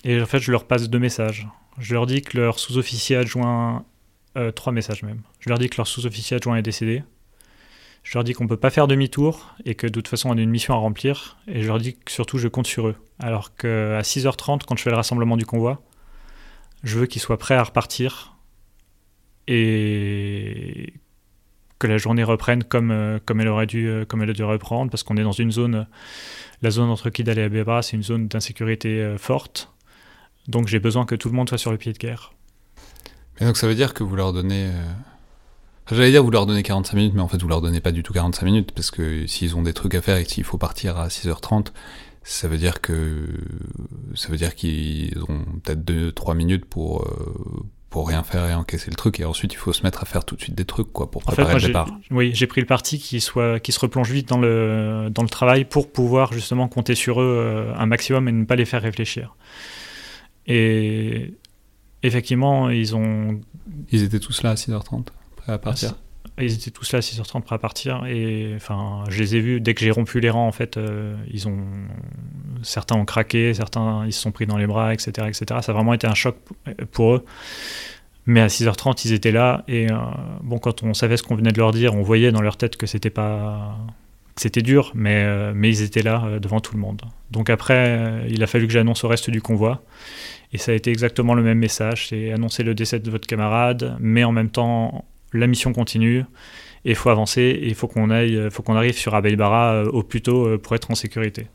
[0.04, 1.48] et en fait, je leur passe deux messages.
[1.80, 3.86] Je leur dis que leur sous-officier adjoint,
[4.38, 5.22] euh, trois messages même.
[5.40, 7.04] Je leur dis que leur sous-officier adjoint est décédé.
[8.04, 10.42] Je leur dis qu'on peut pas faire demi-tour et que de toute façon on a
[10.42, 11.38] une mission à remplir.
[11.48, 12.96] Et je leur dis que surtout je compte sur eux.
[13.20, 15.82] Alors qu'à 6h30, quand je fais le rassemblement du convoi,
[16.84, 18.38] je veux qu'ils soient prêts à repartir
[19.48, 20.94] et
[21.80, 24.90] que la journée reprenne comme, euh, comme, elle, aurait dû, euh, comme elle a reprendre
[24.90, 25.88] parce qu'on est dans une zone,
[26.62, 29.72] la zone entre Kidal et Abeba, c'est une zone d'insécurité euh, forte.
[30.48, 32.34] Donc j'ai besoin que tout le monde soit sur le pied de guerre.
[33.40, 34.72] Et donc ça veut dire que vous leur donnez.
[35.92, 38.04] J'allais dire vous leur donnez 45 minutes, mais en fait vous leur donnez pas du
[38.04, 40.98] tout 45 minutes, parce que s'ils ont des trucs à faire et qu'il faut partir
[40.98, 41.68] à 6h30,
[42.24, 43.26] ça veut dire que.
[44.16, 47.04] Ça veut dire qu'ils ont peut-être 2-3 minutes pour.
[47.04, 50.06] euh, pour rien faire et encaisser le truc, et ensuite il faut se mettre à
[50.06, 51.88] faire tout de suite des trucs, quoi, pour En fait, préparer moi, le départ.
[52.12, 55.30] oui, j'ai pris le parti qu'ils soit, qu'ils se replongent vite dans le, dans le
[55.30, 58.82] travail pour pouvoir justement compter sur eux euh, un maximum et ne pas les faire
[58.82, 59.38] réfléchir.
[60.48, 61.34] Et
[62.04, 63.40] effectivement, ils ont,
[63.92, 65.14] Ils étaient tous là à 6h30, prêts
[65.48, 65.96] à partir.
[66.38, 68.06] ils étaient tous là à 6h30 prêts à partir.
[68.06, 70.48] Et enfin, je les ai vus dès que j'ai rompu les rangs.
[70.48, 71.60] En fait, euh, ils ont,
[72.64, 75.46] certains ont craqué, certains ils se sont pris dans les bras, etc., etc.
[75.62, 76.38] Ça a vraiment été un choc
[76.92, 77.26] pour eux.
[78.26, 79.64] Mais à 6h30, ils étaient là.
[79.68, 79.96] Et euh,
[80.44, 82.76] bon, quand on savait ce qu'on venait de leur dire, on voyait dans leur tête
[82.76, 83.78] que c'était pas
[84.40, 87.02] c'était dur, mais, euh, mais ils étaient là devant tout le monde.
[87.32, 89.82] Donc après, il a fallu que j'annonce au reste du convoi.
[90.54, 93.98] Et ça a été exactement le même message, c'est annoncer le décès de votre camarade,
[94.00, 96.24] mais en même temps, la mission continue,
[96.86, 99.90] et il faut avancer, et il faut qu'on aille, faut qu'on arrive sur Abeilbara euh,
[99.90, 101.48] au plus tôt euh, pour être en sécurité.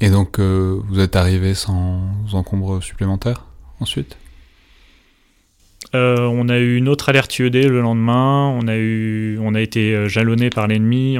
[0.00, 2.00] Et donc euh, vous êtes arrivé sans
[2.32, 3.46] encombre supplémentaire
[3.80, 4.16] ensuite?
[5.94, 8.48] Euh, on a eu une autre alerte IED le lendemain.
[8.48, 11.18] On a eu, on a été euh, jalonné par l'ennemi.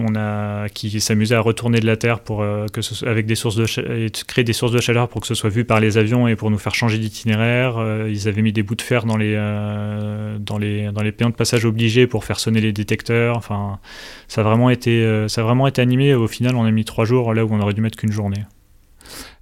[0.75, 3.67] Qui s'amusait à retourner de la terre pour euh, que ce avec des sources de
[4.27, 6.51] créer des sources de chaleur pour que ce soit vu par les avions et pour
[6.51, 7.77] nous faire changer d'itinéraire.
[8.09, 9.35] Ils avaient mis des bouts de fer dans les
[10.41, 13.37] dans les dans les payants de passage obligés pour faire sonner les détecteurs.
[13.37, 13.79] Enfin,
[14.29, 16.15] ça vraiment été ça a vraiment été animé.
[16.15, 18.45] Au final, on a mis trois jours là où on aurait dû mettre qu'une journée.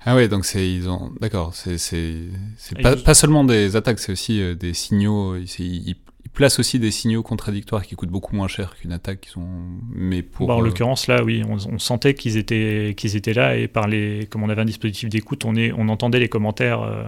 [0.04, 2.14] Ah ouais, donc c'est ils ont d'accord, c'est c'est
[2.56, 5.36] c'est Et pas, pas seulement des attaques, c'est aussi euh, des signaux.
[5.36, 9.20] Ils, ils, ils placent aussi des signaux contradictoires qui coûtent beaucoup moins cher qu'une attaque.
[9.22, 9.46] Qui sont
[9.92, 13.34] mais pour Bah, en euh, l'occurrence, là, oui, on, on sentait qu'ils étaient, qu'ils étaient
[13.34, 16.28] là et par les, comme on avait un dispositif d'écoute, on, est, on entendait les
[16.28, 17.04] commentaires, euh,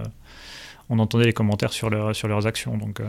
[0.90, 2.76] on entendait les commentaires sur, leur, sur leurs actions.
[2.76, 3.04] Donc, euh,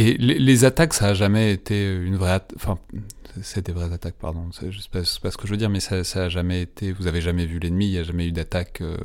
[0.00, 2.78] et les, les attaques, ça a jamais été une vraie, enfin
[3.42, 4.48] c'est des vraies attaques, pardon.
[4.52, 6.92] C'est pas, pas ce que je veux dire, mais ça, ça a jamais été.
[6.92, 8.80] Vous avez jamais vu l'ennemi, il y a jamais eu d'attaque.
[8.80, 8.96] euh,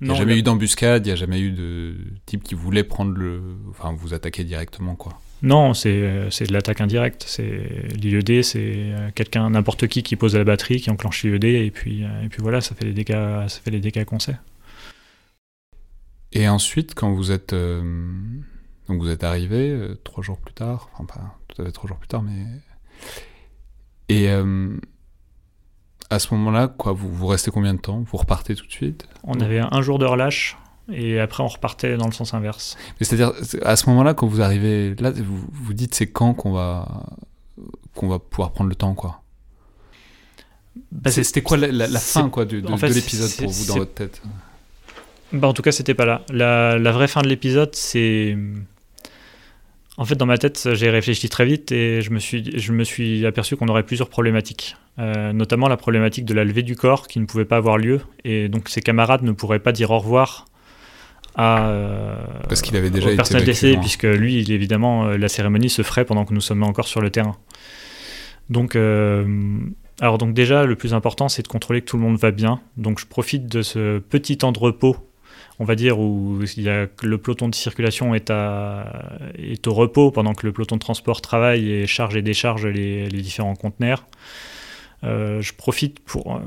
[0.00, 2.84] Il n'y a jamais eu d'embuscade, il n'y a jamais eu de type qui voulait
[2.84, 3.40] prendre le.
[3.70, 5.20] Enfin, vous attaquer directement, quoi.
[5.42, 7.24] non, c'est, de l'attaque indirecte.
[7.26, 8.58] C'est l'IED, c'est
[8.92, 12.22] euh, quelqu'un, n'importe qui qui pose à la batterie, qui enclenche l'IED et puis, euh,
[12.24, 13.12] et puis voilà, ça fait les dégâts,
[13.48, 14.36] ça fait les dégâts qu'on sait.
[16.32, 17.52] Et ensuite, quand vous êtes.
[17.52, 17.82] euh,
[18.88, 21.88] donc, vous êtes arrivé euh, trois jours plus tard, enfin, pas tout à fait trois
[21.88, 22.44] jours plus tard, mais.
[24.08, 24.28] Et.
[24.30, 24.76] euh,
[26.08, 28.04] à ce moment-là, quoi, vous, vous restez combien de temps?
[28.08, 29.08] Vous repartez tout de suite?
[29.24, 30.56] On avait un jour de relâche
[30.88, 32.76] et après on repartait dans le sens inverse.
[33.00, 36.32] Mais C'est-à-dire, c'est- à ce moment-là, quand vous arrivez là, vous vous dites c'est quand
[36.32, 37.06] qu'on va
[37.96, 39.22] qu'on va pouvoir prendre le temps, quoi?
[40.92, 43.94] Bah, C'était quoi la, la- la c'est- fin quoi, de, l'épisode pour vous dans votre
[43.94, 44.22] tête?
[45.32, 46.22] Bah, en tout cas, c'était pas là.
[46.30, 48.38] La, la vraie fin de l'épisode, c'est.
[49.98, 52.84] En fait, dans ma tête, j'ai réfléchi très vite et je me suis, je me
[52.84, 54.76] suis aperçu qu'on aurait plusieurs problématiques.
[54.98, 58.00] Euh, notamment la problématique de la levée du corps qui ne pouvait pas avoir lieu.
[58.24, 60.46] Et donc, ses camarades ne pourraient pas dire au revoir
[61.34, 61.68] à.
[61.68, 62.16] euh,
[62.48, 63.80] Parce qu'il avait déjà été décédé, loin.
[63.80, 67.00] puisque lui, il, évidemment, euh, la cérémonie se ferait pendant que nous sommes encore sur
[67.00, 67.36] le terrain.
[68.48, 69.58] Donc, euh,
[70.00, 72.60] alors donc déjà, le plus important, c'est de contrôler que tout le monde va bien.
[72.76, 74.96] Donc, je profite de ce petit temps de repos
[75.58, 80.34] on va dire, où il y a, le peloton de circulation est, au repos pendant
[80.34, 84.06] que le peloton de transport travaille et charge et décharge les, différents conteneurs.
[85.04, 86.40] Euh, je, profite pour,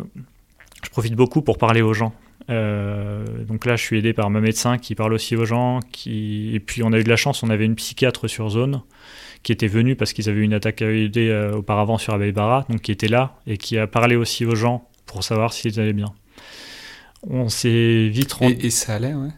[0.84, 2.14] je profite beaucoup pour parler aux gens.
[2.48, 5.80] donc là, je suis aidé par ma médecin qui parle aussi aux gens.
[5.92, 6.52] Qui...
[6.54, 8.82] Et puis, on a eu de la chance, on avait une psychiatre sur zone
[9.42, 12.92] qui était venue parce qu'ils avaient eu une attaque à auparavant sur Abeibara, donc qui
[12.92, 16.14] était là et qui a parlé aussi aux gens pour savoir s'ils allaient bien
[17.28, 18.56] on s'est vite rendu.
[18.62, 19.30] Et, ça allait, ouais.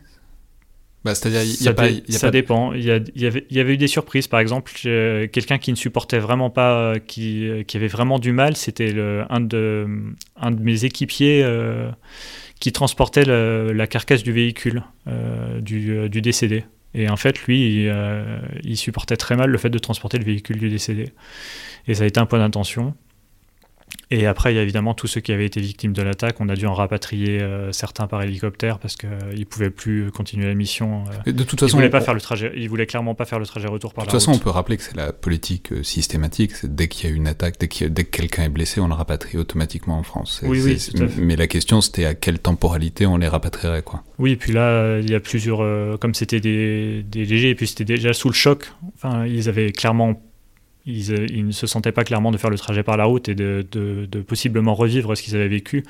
[1.03, 2.73] Bah, c'est-à-dire, il y a pas, ça dépend.
[2.73, 4.27] Il y, y, avait, il y avait eu des surprises.
[4.27, 8.93] Par exemple, quelqu'un qui ne supportait vraiment pas, qui, qui avait vraiment du mal, c'était
[9.29, 9.87] un de,
[10.35, 11.89] un de mes équipiers euh,
[12.59, 16.65] qui transportait la carcasse du véhicule euh, du, du, décédé.
[16.93, 17.95] Et en fait, lui, il,
[18.63, 21.13] il, supportait très mal le fait de transporter le véhicule du décédé.
[21.87, 22.93] Et ça a été un point d'intention.
[24.13, 26.41] Et après, il y a évidemment tous ceux qui avaient été victimes de l'attaque.
[26.41, 30.11] On a dû en rapatrier euh, certains par hélicoptère parce qu'ils euh, ne pouvaient plus
[30.11, 31.05] continuer la mission.
[31.25, 31.31] Euh.
[31.31, 32.51] de toute façon, ils voulaient pas faire le trajet.
[32.57, 34.49] Ils voulaient clairement pas faire le trajet retour par la De toute façon, on peut
[34.49, 36.51] rappeler que c'est la politique systématique.
[36.65, 39.37] Dès qu'il y a une attaque, dès, dès que quelqu'un est blessé, on le rapatrie
[39.37, 40.41] automatiquement en France.
[40.43, 40.77] Oui, oui,
[41.17, 44.03] Mais la question, c'était à quelle temporalité on les rapatrierait, quoi.
[44.19, 45.97] Oui, et puis là, il y a plusieurs.
[45.99, 48.73] comme c'était des, des légers, et puis c'était déjà sous le choc.
[48.93, 50.21] Enfin, ils avaient clairement
[50.87, 53.35] euh, ils, ne se sentaient pas clairement de faire le trajet par la route et
[53.35, 53.63] de,
[54.27, 55.83] possiblement revivre ce qu'ils avaient vécu.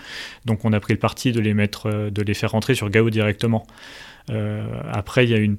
[0.45, 2.89] Donc on a pris le parti de les, mettre, euh, de les faire rentrer sur
[2.89, 3.65] Gao directement.
[4.29, 5.57] Euh, après, il y a une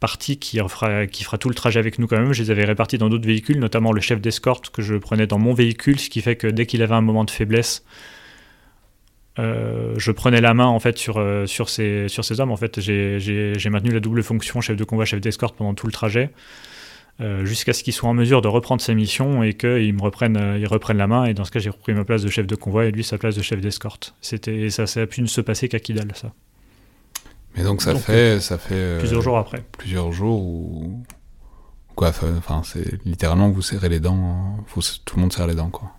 [0.00, 2.32] partie qui fera, tout le trajet avec nous quand même.
[2.32, 5.38] Je les avais répartis dans d'autres véhicules, notamment le chef d'escorte que je prenais dans
[5.38, 7.84] mon véhicule, ce qui fait que dès qu'il avait un moment de faiblesse,
[9.36, 11.18] je prenais la main en fait sur,
[11.68, 12.52] ces, sur ces hommes.
[12.52, 15.92] En fait, j'ai maintenu la double fonction chef de convoi, chef d'escorte pendant tout le
[15.92, 16.30] trajet.
[17.20, 20.36] Euh, jusqu'à ce qu'ils soient en mesure de reprendre sa mission et qu'ils me reprennent,
[20.36, 21.26] euh, reprennent la main.
[21.26, 23.18] Et dans ce cas, j'ai repris ma place de chef de convoi et lui sa
[23.18, 24.16] place de chef d'escorte.
[24.20, 26.32] C'était, ça, ça a pu ne se passer qu'à Kidal, ça.
[27.56, 29.62] Mais donc ça fait, ça fait euh, plusieurs jours après.
[29.78, 31.04] Plusieurs jours où
[31.94, 35.70] quoi, enfin c'est littéralement vous serrez les dents, faut, tout le monde serre les dents
[35.70, 35.92] quoi.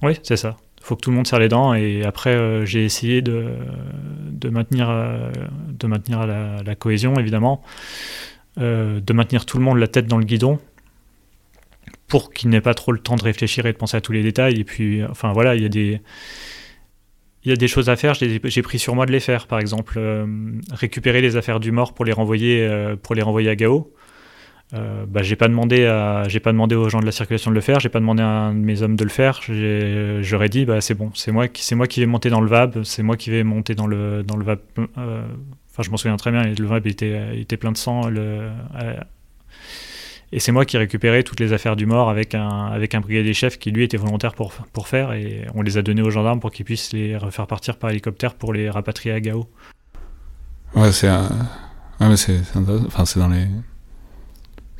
[0.00, 0.56] Oui, c'est ça.
[0.80, 3.56] Il faut que tout le monde serre les dents et après j'ai essayé de,
[4.30, 4.88] de maintenir,
[5.68, 7.62] de maintenir la, la cohésion évidemment.
[8.58, 10.58] Euh, de maintenir tout le monde la tête dans le guidon
[12.06, 14.22] pour qu'il n'ait pas trop le temps de réfléchir et de penser à tous les
[14.22, 14.60] détails.
[14.60, 16.02] Et puis, enfin voilà, il y a des,
[17.44, 18.12] il y a des choses à faire.
[18.14, 19.46] J'ai pris sur moi de les faire.
[19.46, 20.26] Par exemple, euh,
[20.70, 23.90] récupérer les affaires du mort pour les renvoyer, euh, pour les renvoyer à Gao.
[24.72, 27.62] bah, j'ai pas demandé à, j'ai pas demandé aux gens de la circulation de le
[27.62, 27.80] faire.
[27.80, 29.40] J'ai pas demandé à un de mes hommes de le faire.
[30.22, 32.48] J'aurais dit, bah c'est bon, c'est moi qui, c'est moi qui vais monter dans le
[32.48, 34.60] VAB, c'est moi qui vais monter dans le dans le VAB
[35.72, 38.02] Enfin, je m'en souviens très bien, le VAB était, était plein de sang.
[38.06, 38.50] Euh,
[40.30, 43.32] et c'est moi qui récupérais toutes les affaires du mort avec un, avec un brigadier
[43.32, 45.12] chef qui, lui, était volontaire pour, pour faire.
[45.12, 48.34] Et on les a donnés aux gendarmes pour qu'ils puissent les refaire partir par hélicoptère
[48.34, 49.48] pour les rapatrier à Gao.
[50.74, 53.46] Ouais, c'est ouais, c'est enfin, dans les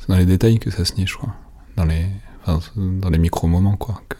[0.07, 1.33] dans les détails que ça se nie, je crois.
[1.75, 2.05] Dans les,
[2.75, 4.01] dans les micro-moments, quoi.
[4.09, 4.17] Que...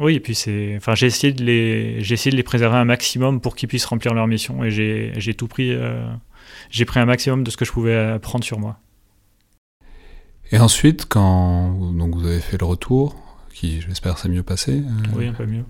[0.00, 2.84] Oui, et puis c'est, enfin, j'ai essayé de les, j'ai essayé de les préserver un
[2.84, 6.04] maximum pour qu'ils puissent remplir leur mission, et j'ai, j'ai tout pris, euh,
[6.70, 8.80] j'ai pris un maximum de ce que je pouvais prendre sur moi.
[10.52, 13.14] Et ensuite, quand donc vous avez fait le retour,
[13.52, 14.78] qui j'espère s'est mieux passé.
[14.78, 15.64] Euh, oui, un peu mieux.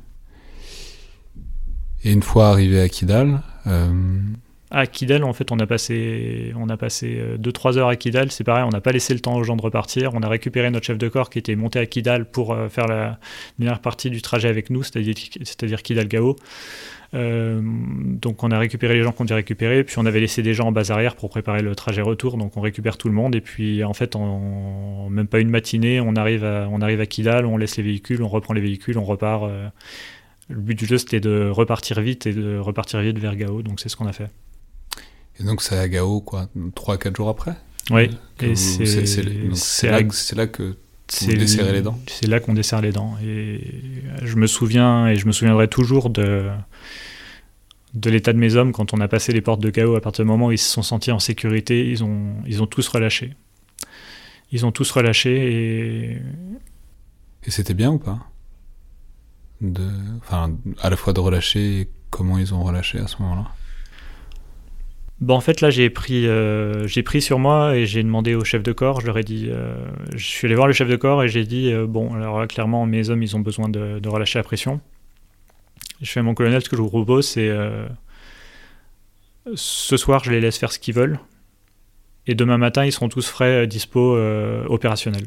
[2.02, 4.20] Et une fois arrivé à Kidal, euh,
[4.70, 8.30] à Kidal, en fait, on a passé, on a passé 2-3 euh, heures à Kidal.
[8.30, 10.12] C'est pareil, on n'a pas laissé le temps aux gens de repartir.
[10.14, 12.86] On a récupéré notre chef de corps qui était monté à Kidal pour euh, faire
[12.86, 13.18] la
[13.58, 16.36] dernière partie du trajet avec nous, c'est-à-dire Kidal-Gao.
[17.12, 20.54] Euh, donc on a récupéré les gens qu'on devait récupérer, puis on avait laissé des
[20.54, 23.34] gens en base arrière pour préparer le trajet retour, donc on récupère tout le monde,
[23.34, 27.46] et puis en fait, même pas une matinée, on arrive, à, on arrive à Kidal,
[27.46, 29.50] on laisse les véhicules, on reprend les véhicules, on repart.
[30.48, 33.80] le but du jeu, c'était de repartir vite et de repartir vite vers Gao, donc
[33.80, 34.30] c'est ce qu'on a fait.
[35.38, 37.54] Et donc c'est à Gao, quoi, 3-4 jours après
[37.90, 38.10] Oui,
[38.42, 40.76] et c'est là, là, que
[41.22, 43.16] vous desserrez les dents C'est là qu'on desserre les dents.
[43.24, 43.60] Et
[44.22, 46.50] je me souviens, et je me souviendrai toujours de,
[47.94, 49.96] de l'état de mes hommes quand on a passé les portes de Gao.
[49.96, 52.66] À partir du moment où ils se sont sentis en sécurité, ils ont, ils ont
[52.66, 53.34] tous relâché.
[54.52, 56.18] Ils ont tous relâché et...
[57.46, 58.18] Et c'était bien ou pas
[59.60, 59.88] de,
[60.18, 63.48] Enfin, à la fois de relâcher et comment ils ont relâché à ce moment-là?
[65.20, 68.42] Bon, en fait, là, j'ai pris, euh, j'ai pris sur moi et j'ai demandé au
[68.42, 69.02] chef de corps.
[69.02, 69.74] Je leur ai dit, euh,
[70.16, 72.86] je suis allé voir le chef de corps et j'ai dit, euh, bon, alors clairement,
[72.86, 74.80] mes hommes, ils ont besoin de, relâcher la pression.
[76.00, 77.50] Je fais mon colonel, ce que je vous propose, c'est
[79.54, 81.18] ce soir, je les laisse faire ce qu'ils veulent.
[82.26, 84.16] Et demain matin, ils seront tous frais, dispo,
[84.68, 85.26] opérationnels.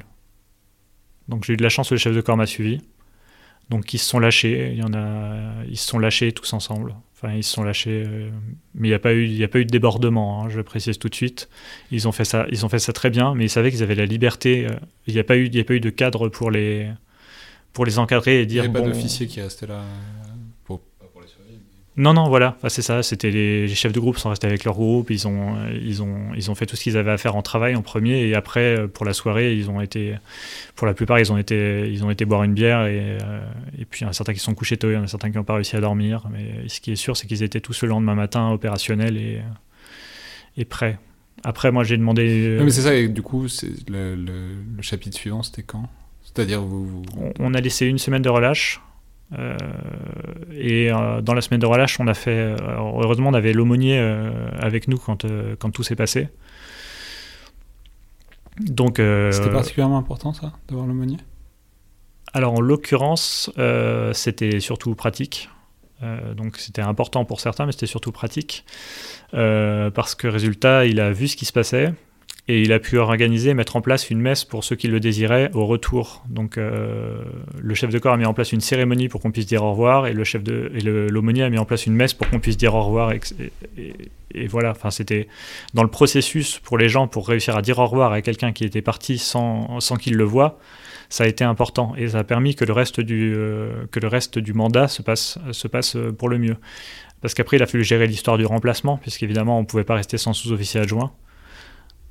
[1.27, 2.81] Donc j'ai eu de la chance, le chef de corps m'a suivi.
[3.69, 6.95] Donc ils se sont lâchés, il y en a, ils se sont lâchés tous ensemble.
[7.15, 8.29] Enfin, ils se sont lâchés, euh,
[8.75, 10.43] mais il n'y a pas eu, il y a pas eu de débordement.
[10.43, 11.49] Hein, je précise tout de suite.
[11.89, 13.95] Ils ont fait ça, ils ont fait ça très bien, mais ils savaient qu'ils avaient
[13.95, 14.67] la liberté.
[14.67, 14.75] Euh,
[15.07, 16.91] il n'y a pas eu, y a pas eu de cadre pour les,
[17.71, 18.65] pour les encadrer et dire.
[18.65, 19.83] Il n'y avait bon, pas d'officier qui restait là.
[20.65, 21.59] Pour, pas pour les surveiller.
[21.95, 23.03] Non, non, voilà, enfin, c'est ça.
[23.03, 25.11] C'était les, les chefs de groupe sont restés avec leur groupe.
[25.11, 27.75] Ils ont, ils ont, ils ont fait tout ce qu'ils avaient à faire en travail
[27.75, 30.15] en premier, et après euh, pour la soirée, ils ont été,
[30.75, 33.45] pour la plupart, ils ont été, ils ont été boire une bière, et, euh,
[33.77, 35.03] et puis il y en a certains qui se sont couchés tôt, il y en
[35.03, 36.23] a certains qui n'ont pas réussi à dormir.
[36.31, 39.41] Mais ce qui est sûr, c'est qu'ils étaient tous le lendemain matin opérationnels et,
[40.57, 40.97] et prêts.
[41.43, 42.25] Après, moi, j'ai demandé.
[42.47, 43.45] euh, Ouais, mais c'est ça, et du coup,
[43.89, 44.31] le, le,
[44.77, 45.87] le chapitre suivant, c'était quand?
[46.23, 46.87] C'est-à-dire, vous.
[46.87, 48.81] vous- on, on a laissé une semaine de relâche.
[49.31, 49.57] Euh,
[50.51, 52.31] et euh, dans la semaine de relâche, on a fait.
[52.31, 53.97] euh, heureusement, on avait l'aumônier
[54.59, 55.25] avec nous quand,
[55.59, 56.29] quand tout s'est passé.
[58.59, 58.97] Donc,
[59.31, 61.17] C'était particulièrement important, ça, d'avoir l'aumônier?
[62.35, 63.51] Alors en l'occurrence,
[64.13, 65.49] c'était surtout pratique.
[66.35, 68.65] Donc c'était important pour certains, mais c'était surtout pratique.
[69.31, 71.93] Parce que résultat, il a vu ce qui se passait
[72.49, 75.49] et il a pu organiser, mettre en place une messe pour ceux qui le désiraient
[75.53, 76.23] au retour.
[76.27, 77.21] Donc euh,
[77.57, 79.71] le chef de corps a mis en place une cérémonie pour qu'on puisse dire au
[79.71, 82.41] revoir et le chef de et l'aumônier a mis en place une messe pour qu'on
[82.41, 83.13] puisse dire au revoir.
[83.13, 85.27] Et, voilà, enfin c'était
[85.73, 88.65] dans le processus pour les gens pour réussir à dire au revoir à quelqu'un qui
[88.65, 90.59] était parti sans, sans qu'il le voie
[91.09, 94.07] ça a été important et ça a permis que le reste du, euh, que le
[94.07, 96.55] reste du mandat se passe, se passe pour le mieux.
[97.21, 100.17] Parce qu'après, il a fallu gérer l'histoire du remplacement, puisqu'évidemment, on ne pouvait pas rester
[100.17, 101.13] sans sous-officier adjoint.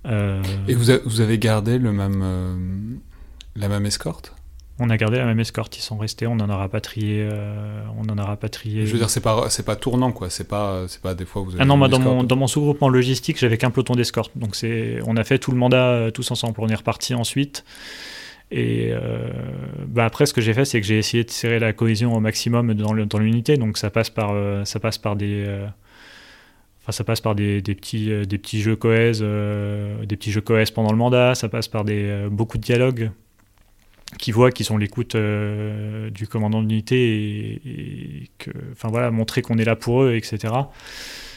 [0.06, 2.56] Euh, Et vous, a- vous avez gardé le même, euh,
[3.56, 4.34] la même escorte?
[4.78, 7.20] On a gardé la même escorte, ils sont restés, on en a rapatrié.
[7.30, 8.84] euh, on en a rapatrié.
[8.86, 10.28] Je veux dire, c'est pas, c'est pas tournant, quoi.
[10.30, 11.60] C'est pas, c'est pas des fois vous avez.
[11.62, 14.32] Ah non, moi dans mon, dans mon sous-groupement logistique, j'avais qu'un peloton d'escorte.
[14.34, 16.54] Donc c'est, on a fait tout le mandat tous ensemble.
[16.58, 17.64] On est reparti ensuite.
[18.50, 19.28] Et euh,
[19.86, 22.20] bah après, ce que j'ai fait, c'est que j'ai essayé de serrer la cohésion au
[22.20, 23.56] maximum dans, le- dans l'unité.
[23.58, 25.44] Donc ça passe par, euh, ça passe par des,
[26.82, 30.32] enfin ça passe par des, des petits, euh, des petits jeux cohèses, euh, des petits
[30.32, 31.34] jeux cohèses pendant le mandat.
[31.34, 33.10] Ça passe par des euh, beaucoup de dialogues
[34.18, 37.52] qui voient qu'ils sont l'écoute euh, du commandant d'unité et,
[38.24, 40.52] et que, enfin voilà, montrer qu'on est là pour eux, etc.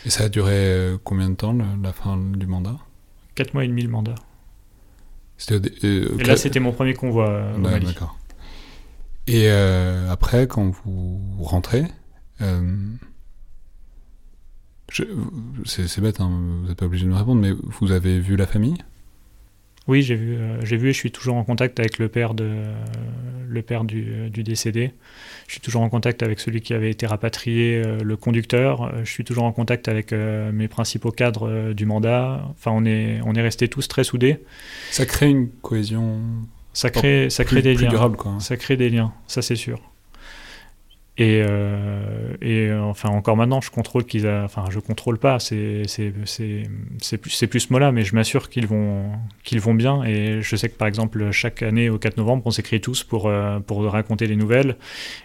[0.06, 2.78] Et ça a duré euh, combien de temps, le- la fin du mandat?
[3.36, 4.16] 4 mois et demi le mandat.
[5.52, 7.86] Euh, Et là, c'était mon premier convoi euh, au Ouais, Mali.
[7.88, 8.18] D'accord.
[9.28, 11.84] Et euh, après, quand vous rentrez,
[12.42, 12.62] euh,
[15.66, 16.30] c'est bête, hein,
[16.62, 18.78] vous n'êtes pas obligé de me répondre, mais vous avez vu la famille?
[19.88, 22.34] Oui, j'ai vu, euh, j'ai vu et je suis toujours en contact avec le père,
[22.34, 22.64] de,
[23.48, 24.94] le père du, du décédé.
[25.48, 28.82] Je suis toujours en contact avec celui qui avait été rapatrié, euh, le conducteur.
[28.84, 32.44] Euh, Je suis toujours en contact avec euh, mes principaux cadres euh, du mandat.
[32.52, 34.40] Enfin, on est, on est restés tous très soudés.
[34.90, 36.20] Ça crée une cohésion
[36.74, 37.90] Ça crée, ça crée plus, des liens.
[37.90, 38.38] durable, quoi.
[38.40, 39.80] Ça crée des liens, ça c'est sûr.
[41.18, 45.84] Et, euh, et euh, enfin encore maintenant, je contrôle qu'ils, enfin je contrôle pas, c'est
[45.88, 46.12] c'est
[47.18, 49.14] plus c'est plus ce mot-là, mais je m'assure qu'ils vont
[49.44, 50.04] qu'ils vont bien.
[50.04, 53.28] Et je sais que par exemple chaque année au 4 novembre, on s'écrit tous pour
[53.28, 54.76] euh, pour raconter les nouvelles.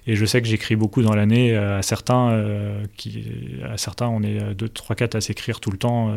[0.06, 3.24] Et je sais que j'écris beaucoup dans l'année euh, à certains euh, qui
[3.68, 6.12] à certains on est 2, 3, 4 à s'écrire tout le temps.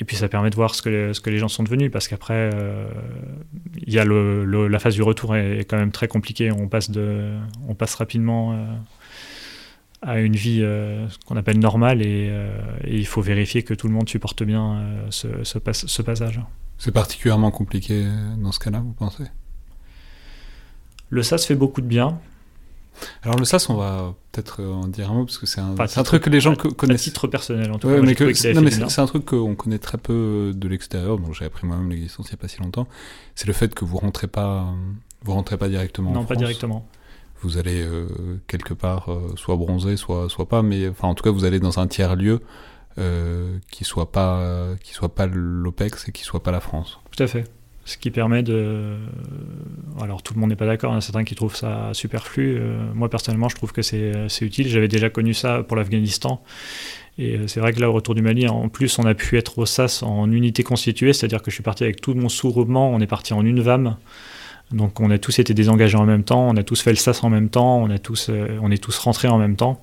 [0.00, 1.90] Et puis ça permet de voir ce que les, ce que les gens sont devenus,
[1.90, 2.88] parce qu'après, euh,
[3.86, 6.52] il y a le, le- la phase du retour est, est quand même très compliquée.
[6.52, 7.32] On passe, de,
[7.66, 8.66] on passe rapidement euh,
[10.02, 13.88] à une vie euh, qu'on appelle normale, et, euh, et il faut vérifier que tout
[13.88, 16.40] le monde supporte bien euh, ce, ce, pas- ce passage.
[16.78, 18.06] C'est particulièrement compliqué
[18.38, 19.24] dans ce cas-là, vous pensez?
[21.10, 22.20] Le SAS fait beaucoup de bien.
[23.22, 25.74] Alors le SAS, on va peut-être euh, en dire un mot, parce que c'est un,
[26.04, 27.02] truc que les gens à- co- À connaissent.
[27.02, 28.34] titre personnel, en tout Ouais, cas.
[28.88, 32.32] c'est un truc qu'on connaît très peu de l'extérieur, donc j'ai appris moi-même l'existence il
[32.34, 32.86] n'y a pas si longtemps.
[33.34, 34.64] C'est le fait que vous rentrez pas, euh,
[35.22, 36.10] vous rentrez pas directement.
[36.10, 36.38] en Non, pas France.
[36.38, 36.88] directement.
[37.42, 38.06] Vous allez euh,
[38.48, 41.60] quelque part, euh, soit bronzer, soit soit pas, mais enfin en tout cas vous allez
[41.60, 42.40] dans un tiers lieu
[42.98, 44.40] euh, qui soit pas
[44.82, 46.98] qui soit pas l'OPEX et qui soit pas la France.
[47.16, 47.44] Tout à fait.
[47.88, 48.96] Ce qui permet de.
[49.98, 50.90] Alors, tout le monde n'est pas d'accord.
[50.90, 52.58] Il y en a certains qui trouvent ça superflu.
[52.58, 54.68] Euh, moi, personnellement, je trouve que c'est utile.
[54.68, 56.42] J'avais déjà connu ça pour l'Afghanistan.
[57.16, 59.38] Et euh, c'est vrai que là, au retour du Mali, en plus, on a pu
[59.38, 61.14] être au SAS en unité constituée.
[61.14, 62.90] C'est-à-dire que je suis parti avec tout mon sous-groupement.
[62.90, 63.96] On est parti en une VAM.
[64.70, 66.46] Donc, on a tous été désengagés en même temps.
[66.46, 67.78] On a tous fait le SAS en même temps.
[67.78, 69.80] On, a tous, euh, on est tous rentrés en même temps.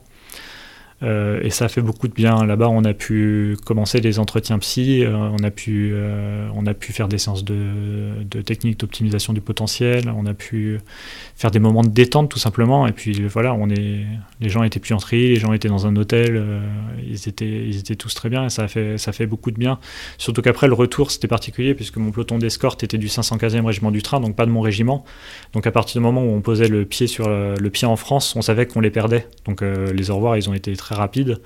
[1.04, 2.46] Euh, et ça a fait beaucoup de bien.
[2.46, 6.74] Là-bas, on a pu commencer les entretiens psy, euh, on, a pu, euh, on a
[6.74, 10.80] pu faire des séances de, de techniques d'optimisation du potentiel, on a pu
[11.36, 12.88] faire des moments de détente tout simplement.
[12.88, 14.06] Et puis voilà, on est,
[14.40, 16.42] les gens étaient tri, les gens étaient dans un hôtel,
[17.06, 19.58] ils, étaient, ils étaient tous très bien et ça a fait, ça fait beaucoup de
[19.58, 19.80] bien.
[20.18, 24.02] Surtout qu'après, le retour, c'était particulier puisque mon peloton d'escorte était du 515e régiment du
[24.02, 25.04] train, donc pas de mon régiment.
[25.54, 27.96] Donc à partir du moment où on posait le pied sur le, le pied en
[27.96, 29.28] France, on savait qu'on les perdait.
[29.46, 31.42] Donc les au revoir, ils ont été très très rapide.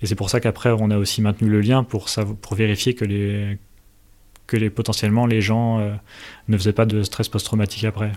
[0.00, 2.06] Et c'est pour ça qu'après, on a aussi maintenu le lien pour,
[2.40, 3.58] pour vérifier que, les,
[4.46, 5.94] que les, potentiellement les gens euh,
[6.48, 8.12] ne faisaient pas de stress post-traumatique après.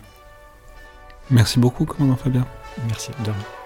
[1.31, 2.45] Merci beaucoup, commandant Fabien.
[2.87, 3.58] Merci, de